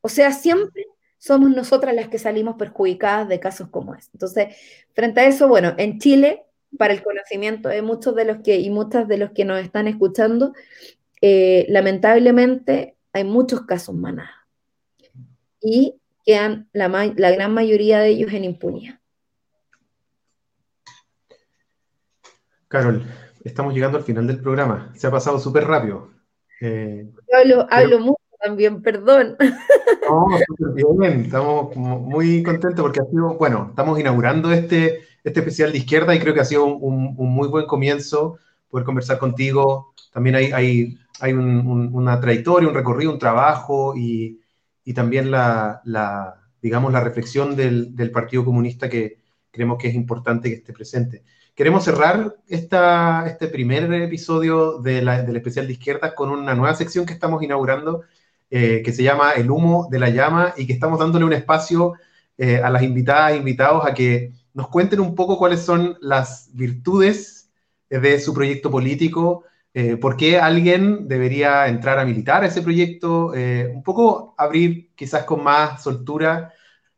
[0.03, 0.87] O sea, siempre
[1.17, 4.11] somos nosotras las que salimos perjudicadas de casos como este.
[4.15, 4.55] Entonces,
[4.93, 6.45] frente a eso, bueno, en Chile,
[6.77, 9.89] para el conocimiento de muchos de los que y muchas de los que nos están
[9.89, 10.53] escuchando,
[11.23, 14.47] eh, lamentablemente hay muchos casos manada
[15.61, 15.95] y
[16.25, 18.99] quedan la, la gran mayoría de ellos en impunidad.
[22.69, 23.05] Carol,
[23.45, 24.93] estamos llegando al final del programa.
[24.95, 26.11] Se ha pasado súper rápido.
[26.61, 29.37] Eh, hablo, hablo mucho también, perdón.
[30.09, 30.27] No,
[30.99, 36.15] bien, estamos muy contentos porque ha sido, bueno, estamos inaugurando este, este especial de izquierda
[36.15, 39.95] y creo que ha sido un, muy buen comienzo poder conversar contigo.
[40.13, 44.41] También hay, hay, hay una trayectoria, un recorrido, un trabajo y,
[44.85, 49.19] y también la, la, digamos, la reflexión del, del, Partido Comunista que
[49.51, 51.23] creemos que es importante que esté presente.
[51.55, 56.75] Queremos cerrar esta, este primer episodio de la, del especial de izquierda con una nueva
[56.75, 58.03] sección que estamos inaugurando
[58.51, 61.95] eh, que se llama El humo de la llama y que estamos dándole un espacio
[62.39, 66.51] eh, a las invitadas e invitados a que nos cuenten un poco cuáles son las
[66.55, 67.51] virtudes
[67.89, 69.45] de su proyecto político,
[69.75, 75.25] eh, por qué alguien debería entrar a militar a ese proyecto, un poco abrir quizás
[75.25, 76.53] con más soltura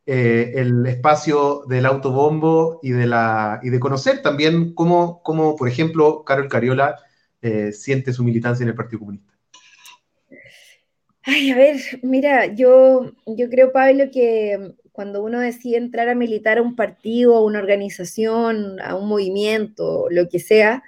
[0.06, 6.24] el espacio del autobombo y de, la, y de conocer también cómo, cómo, por ejemplo,
[6.24, 6.96] Carol Cariola
[7.72, 9.32] siente su militancia en el Partido Comunista.
[11.26, 16.58] Ay, a ver, mira, yo, yo creo, Pablo, que cuando uno decide entrar a militar
[16.58, 20.82] a un partido, a una organización, a un movimiento, lo que sea,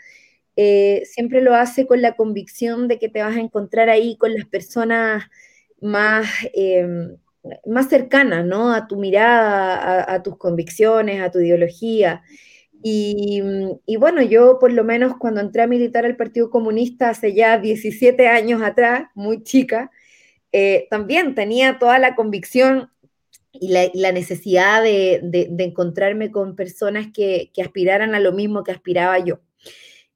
[0.57, 4.35] eh, siempre lo hace con la convicción de que te vas a encontrar ahí con
[4.35, 5.25] las personas
[5.81, 7.17] más, em,
[7.67, 8.73] más cercanas, ¿no?
[8.73, 12.23] A tu mirada, a, tus convicciones, a tu ideología.
[12.83, 13.43] Y,
[13.99, 18.29] bueno, yo por lo menos cuando entré a militar al Partido Comunista hace ya 17
[18.29, 19.91] años atrás, muy chica,
[20.53, 22.91] eh, también tenía toda la convicción
[23.53, 25.21] y la, necesidad de,
[25.59, 29.41] encontrarme con personas que, aspiraran a lo mismo que aspiraba yo.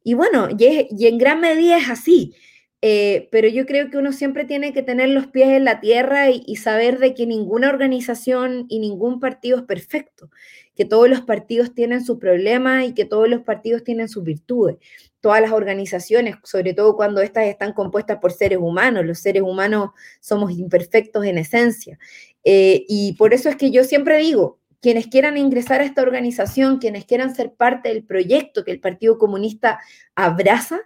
[0.02, 2.34] Y bueno, y, en gran medida es así,
[2.82, 6.30] eh, pero yo creo que uno siempre tiene que tener los pies en la tierra
[6.30, 10.30] y, saber de que ninguna organización y ningún partido es perfecto,
[10.74, 14.76] que todos los partidos tienen sus problemas y que todos los partidos tienen sus virtudes
[15.20, 19.04] todas las organizaciones, sobre todo cuando estas están compuestas por seres humanos.
[19.04, 19.90] Los seres humanos
[20.20, 21.98] somos imperfectos en esencia.
[22.42, 26.78] Eh, y por eso es que yo siempre digo, quienes quieran ingresar a esta organización,
[26.78, 29.80] quienes quieran ser parte del proyecto que el Partido Comunista
[30.14, 30.80] abraza,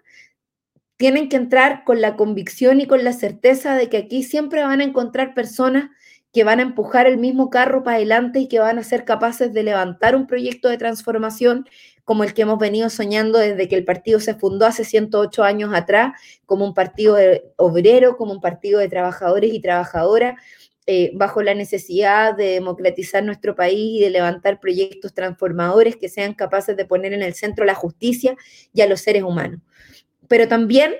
[0.96, 4.80] tienen que entrar con la convicción y con la certeza de que aquí siempre van
[4.80, 5.90] a encontrar personas
[6.32, 9.52] que van a empujar el mismo carro para adelante y que van a ser capaces
[9.52, 11.64] de levantar un proyecto de transformación
[12.02, 15.72] como el que hemos venido soñando desde que el partido se fundó hace 108 años
[15.72, 17.16] atrás, como un partido
[17.56, 20.34] obrero, como un partido de trabajadores y trabajadoras,
[20.86, 26.34] eh, bajo la necesidad de democratizar nuestro país y de levantar proyectos transformadores que sean
[26.34, 28.36] capaces de poner en el centro la justicia
[28.72, 29.60] y a los seres humanos.
[30.28, 30.94] Pero también,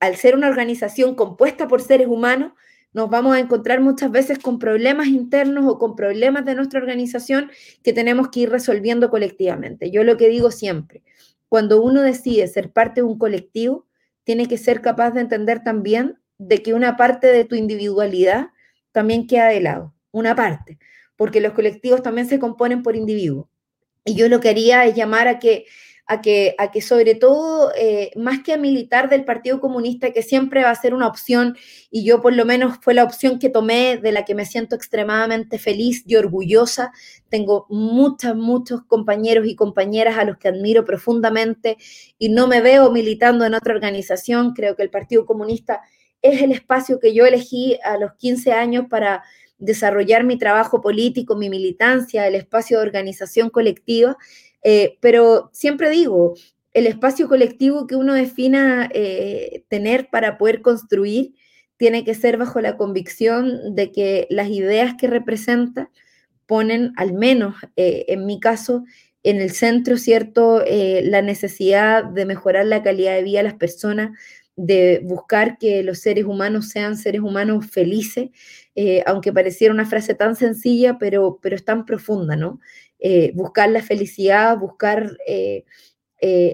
[0.00, 2.52] al ser una organización compuesta por seres humanos,
[2.94, 7.50] nos vamos a encontrar muchas veces con problemas internos o con problemas de nuestra organización
[7.82, 9.90] que tenemos que ir resolviendo colectivamente.
[9.90, 11.02] Yo lo que digo siempre,
[11.50, 13.86] cuando uno decide ser parte de un colectivo,
[14.24, 18.48] tiene que ser capaz de entender también de que una parte de tu individualidad
[18.96, 20.78] también queda de lado, una parte,
[21.16, 23.46] porque los colectivos también se componen por individuos.
[24.06, 25.66] Y yo lo que haría es llamar a que
[26.06, 30.22] a que, a que sobre todo, eh, más que a militar del Partido Comunista, que
[30.22, 31.56] siempre va a ser una opción,
[31.90, 34.76] y yo por lo menos fue la opción que tomé, de la que me siento
[34.76, 36.92] extremadamente feliz y orgullosa.
[37.28, 41.76] Tengo muchos, muchos compañeros y compañeras a los que admiro profundamente
[42.18, 44.54] y no me veo militando en otra organización.
[44.54, 45.82] Creo que el Partido Comunista
[46.28, 49.22] es el espacio que yo elegí a los 15 años para
[49.58, 54.16] desarrollar mi trabajo político, mi militancia, el espacio de organización colectiva
[54.68, 56.34] Eh, pero siempre digo,
[56.72, 61.34] el espacio colectivo que uno defina eh, tener para poder construir
[61.76, 65.88] tiene que ser bajo la convicción de que las ideas que representa
[66.46, 68.82] ponen, al menos eh, en mi caso,
[69.22, 74.10] en el centro, ¿cierto?, la necesidad de mejorar la calidad de vida de las personas,
[74.56, 78.30] de buscar que los seres humanos sean seres humanos felices,
[78.74, 82.60] eh, aunque pareciera una frase tan sencilla, pero, pero es tan profunda, ¿no?
[82.98, 85.64] Eh, buscar la felicidad, buscar eh,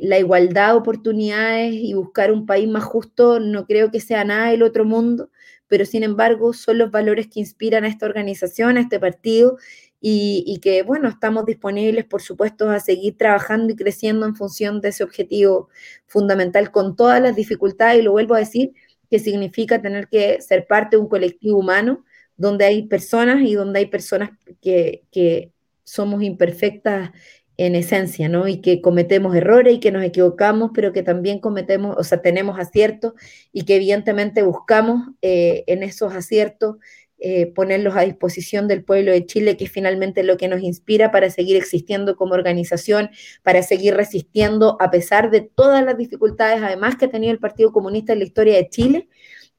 [0.03, 4.51] la igualdad de oportunidades y buscar un país más justo, no creo que sea nada
[4.51, 5.31] del otro mundo,
[5.69, 9.57] pero sin embargo son los valores que inspiran a esta organización, a este partido,
[10.05, 14.89] y, que, bueno, estamos disponibles, por supuesto, a seguir trabajando y creciendo en función de
[14.89, 15.69] ese objetivo
[16.07, 18.73] fundamental con todas las dificultades, y lo vuelvo a decir,
[19.09, 22.05] que significa tener que ser parte de un colectivo humano
[22.37, 24.31] donde hay personas y donde hay personas
[24.61, 25.53] que, que
[25.85, 27.13] somos imperfectas
[27.57, 28.49] en esencia, ¿no?
[28.49, 32.59] Y que cometemos errores y que nos equivocamos, pero que también cometemos, o sea, tenemos
[32.59, 33.13] aciertos
[33.53, 36.77] y que evidentemente buscamos eh, en esos aciertos
[37.25, 41.13] eh, ponerlos a disposición del pueblo de Chile, que es finalmente lo que nos inspira
[41.13, 43.11] para seguir existiendo como organización,
[43.45, 47.71] para seguir resistiendo a pesar de todas las dificultades, además que ha tenido el Partido
[47.71, 49.09] Comunista en la historia de Chile,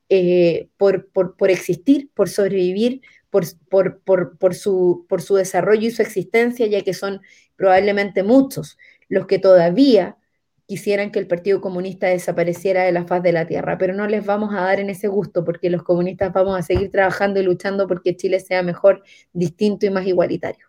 [0.10, 3.00] eh, por, por, existir, por sobrevivir,
[3.30, 7.22] por, por, su, por su desarrollo y su existencia, ya que son
[7.56, 10.18] probablemente muchos los que todavía
[10.66, 14.26] quisieran que el Partido Comunista desapareciera de la faz de la tierra, pero no les
[14.26, 17.88] vamos a dar en ese gusto porque los comunistas vamos a seguir trabajando y luchando
[17.88, 19.04] porque Chile sea mejor,
[19.34, 20.68] distinto y más igualitario.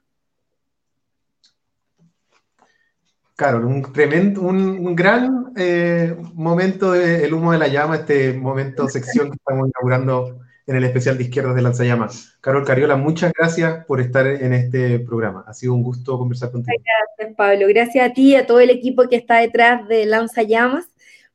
[3.37, 9.29] Claro, un tremendo, un, gran eh, momento del humo de la llama, este momento, sección
[9.29, 12.37] que estamos inaugurando en el especial de izquierdas de Lanzallamas.
[12.41, 15.45] Carol Cariola, muchas gracias por estar en este programa.
[15.47, 16.77] Ha sido un gusto conversar contigo.
[17.17, 17.67] Gracias, Pablo.
[17.69, 20.87] Gracias a ti y a todo el equipo que está detrás de Lanzallamas.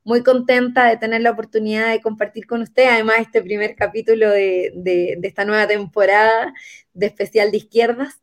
[0.03, 4.71] Muy contenta de tener la oportunidad de compartir con usted, además, este primer capítulo de,
[4.75, 6.53] de esta nueva temporada
[6.93, 8.19] de especial de izquierdas.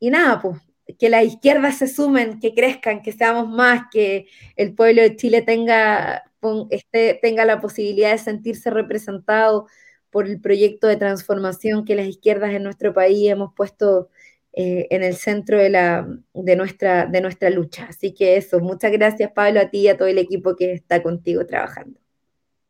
[0.00, 0.58] Y nada, pues
[0.98, 5.42] que las izquierdas se sumen, que crezcan, que seamos más, que el pueblo de Chile
[5.42, 6.24] tenga,
[6.70, 9.66] este, tenga la posibilidad de sentirse representado
[10.10, 14.08] por el proyecto de transformación que las izquierdas en nuestro país hemos puesto
[14.52, 17.86] eh, en el centro de, la, de, nuestra, de nuestra lucha.
[17.88, 21.02] Así que eso, muchas gracias Pablo, a ti y a todo el equipo que está
[21.02, 22.00] contigo trabajando.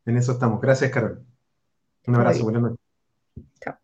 [0.05, 0.61] En eso estamos.
[0.61, 1.25] Gracias, Carol.
[2.07, 2.79] Un abrazo, buenas noches.
[3.61, 3.77] Chao.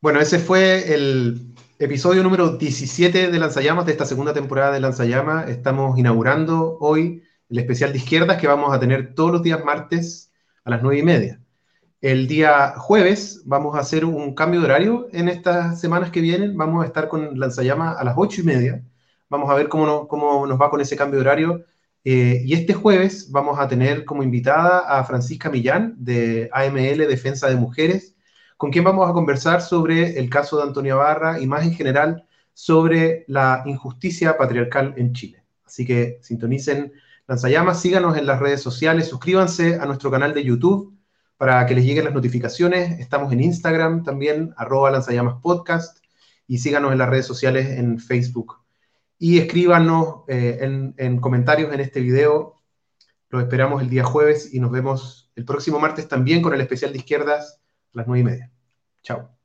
[0.00, 5.48] Bueno, ese fue el episodio número 17 de Lanzallamas, de esta segunda temporada de Lanzallamas.
[5.48, 10.29] Estamos inaugurando hoy el especial de izquierdas que vamos a tener todos los días martes
[10.64, 11.40] a las nueve y media.
[12.00, 16.56] El día jueves vamos a hacer un cambio de horario en estas semanas que vienen.
[16.56, 18.82] Vamos a estar con Lanzallamas a las ocho y media.
[19.28, 21.64] Vamos a ver cómo, cómo nos va con ese cambio de horario.
[22.04, 27.48] Eh, y este jueves vamos a tener como invitada a Francisca Millán de AML Defensa
[27.48, 28.16] de Mujeres,
[28.56, 32.24] con quien vamos a conversar sobre el caso de Antonia Barra y más en general
[32.54, 35.44] sobre la injusticia patriarcal en Chile.
[35.66, 36.92] Así que sintonicen
[37.30, 40.98] Lanzallamas, síganos en las redes sociales, suscríbanse a nuestro canal de YouTube
[41.36, 42.98] para que les lleguen las notificaciones.
[42.98, 45.98] Estamos en Instagram también, arroba lanzallamas podcast,
[46.48, 48.56] y síganos en las redes sociales en Facebook.
[49.16, 52.56] Y escríbanos eh, en, en comentarios en este video.
[53.28, 56.90] Los esperamos el día jueves y nos vemos el próximo martes también con el especial
[56.90, 57.60] de izquierdas
[57.94, 58.52] a las nueve y media.
[59.04, 59.39] Chao.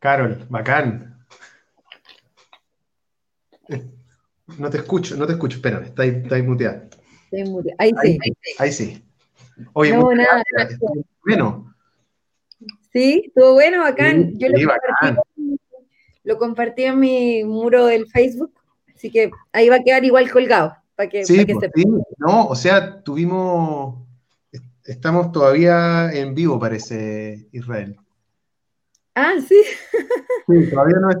[0.00, 1.18] Carol, bacán.
[4.58, 6.88] No te escucho, no te escucho, espérame, está ahí, está ahí muteada.
[7.78, 8.18] Ahí, sí.
[8.58, 9.04] Ahí, sí.
[9.74, 10.42] Oye, no, nada,
[11.24, 11.74] bueno.
[12.92, 14.32] Sí, estuvo bueno, bacán.
[14.36, 15.60] Yo lo, compartí,
[16.24, 18.52] lo, compartí, en mi muro del Facebook,
[18.94, 20.76] así que ahí va a quedar igual colgado.
[20.96, 21.84] Para que, sí, pues sí,
[22.18, 24.02] no, o sea, tuvimos,
[24.84, 27.96] estamos todavía en vivo, parece, Israel.
[29.14, 29.60] Ah, sí.
[30.46, 31.08] Sí, todavía no